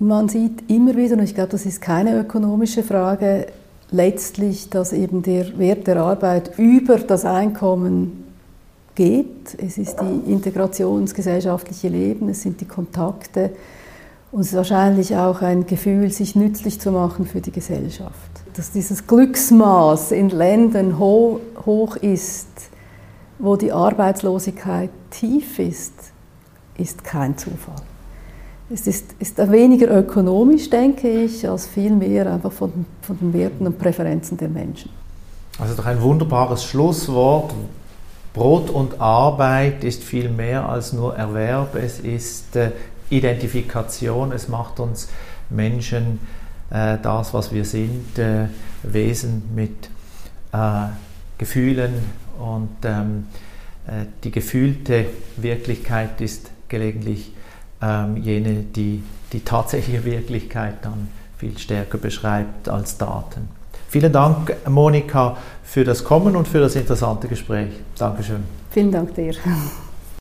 man 0.00 0.28
sieht 0.28 0.68
immer 0.68 0.96
wieder, 0.96 1.16
und 1.16 1.22
ich 1.22 1.36
glaube, 1.36 1.50
das 1.50 1.66
ist 1.66 1.80
keine 1.80 2.18
ökonomische 2.18 2.82
Frage, 2.82 3.46
letztlich, 3.90 4.70
dass 4.70 4.92
eben 4.92 5.22
der 5.22 5.58
Wert 5.58 5.86
der 5.86 5.98
Arbeit 5.98 6.58
über 6.58 6.98
das 6.98 7.24
Einkommen 7.24 8.24
geht. 8.94 9.56
Es 9.58 9.78
ist 9.78 9.98
die 10.00 10.30
Integration 10.30 11.02
ins 11.02 11.14
gesellschaftliche 11.14 11.88
Leben, 11.88 12.28
es 12.28 12.42
sind 12.42 12.60
die 12.60 12.66
Kontakte 12.66 13.50
und 14.30 14.40
es 14.40 14.48
ist 14.48 14.56
wahrscheinlich 14.56 15.16
auch 15.16 15.40
ein 15.40 15.66
Gefühl, 15.66 16.10
sich 16.10 16.36
nützlich 16.36 16.80
zu 16.80 16.92
machen 16.92 17.26
für 17.26 17.40
die 17.40 17.52
Gesellschaft. 17.52 18.12
Dass 18.54 18.72
dieses 18.72 19.06
Glücksmaß 19.06 20.12
in 20.12 20.30
Ländern 20.30 20.98
ho 20.98 21.40
hoch 21.64 21.96
ist, 21.96 22.48
wo 23.38 23.56
die 23.56 23.72
Arbeitslosigkeit 23.72 24.90
tief 25.10 25.58
ist, 25.58 25.94
ist 26.76 27.04
kein 27.04 27.38
Zufall. 27.38 27.87
Es 28.70 28.86
ist, 28.86 29.14
ist 29.18 29.38
weniger 29.50 29.90
ökonomisch, 29.96 30.68
denke 30.68 31.08
ich, 31.08 31.48
als 31.48 31.66
vielmehr 31.66 32.30
einfach 32.30 32.52
von, 32.52 32.84
von 33.00 33.18
den 33.18 33.32
Werten 33.32 33.66
und 33.66 33.78
Präferenzen 33.78 34.36
der 34.36 34.48
Menschen. 34.48 34.90
Also 35.58 35.74
doch 35.74 35.86
ein 35.86 36.00
wunderbares 36.02 36.64
Schlusswort. 36.64 37.54
Brot 38.34 38.70
und 38.70 39.00
Arbeit 39.00 39.82
ist 39.84 40.04
viel 40.04 40.28
mehr 40.28 40.68
als 40.68 40.92
nur 40.92 41.16
Erwerb, 41.16 41.74
es 41.74 41.98
ist 41.98 42.54
äh, 42.54 42.70
Identifikation, 43.10 44.32
es 44.32 44.48
macht 44.48 44.78
uns 44.80 45.08
Menschen 45.50 46.20
äh, 46.70 46.98
das, 47.02 47.32
was 47.34 47.52
wir 47.52 47.64
sind, 47.64 48.18
äh, 48.18 48.46
Wesen 48.82 49.42
mit 49.54 49.90
äh, 50.52 50.88
Gefühlen 51.38 51.94
und 52.38 52.68
ähm, 52.84 53.26
äh, 53.86 54.04
die 54.22 54.30
gefühlte 54.30 55.06
Wirklichkeit 55.36 56.20
ist 56.20 56.50
gelegentlich 56.68 57.32
ähm, 57.82 58.16
jene, 58.16 58.64
die 58.74 59.02
die 59.32 59.40
tatsächliche 59.40 60.04
Wirklichkeit 60.04 60.76
dann 60.82 61.08
viel 61.36 61.56
stärker 61.58 61.98
beschreibt 61.98 62.68
als 62.68 62.98
Daten. 62.98 63.48
Vielen 63.88 64.12
Dank, 64.12 64.54
Monika, 64.68 65.36
für 65.62 65.84
das 65.84 66.04
Kommen 66.04 66.36
und 66.36 66.48
für 66.48 66.60
das 66.60 66.76
interessante 66.76 67.28
Gespräch. 67.28 67.70
Dankeschön. 67.98 68.42
Vielen 68.70 68.92
Dank 68.92 69.14
dir. 69.14 69.34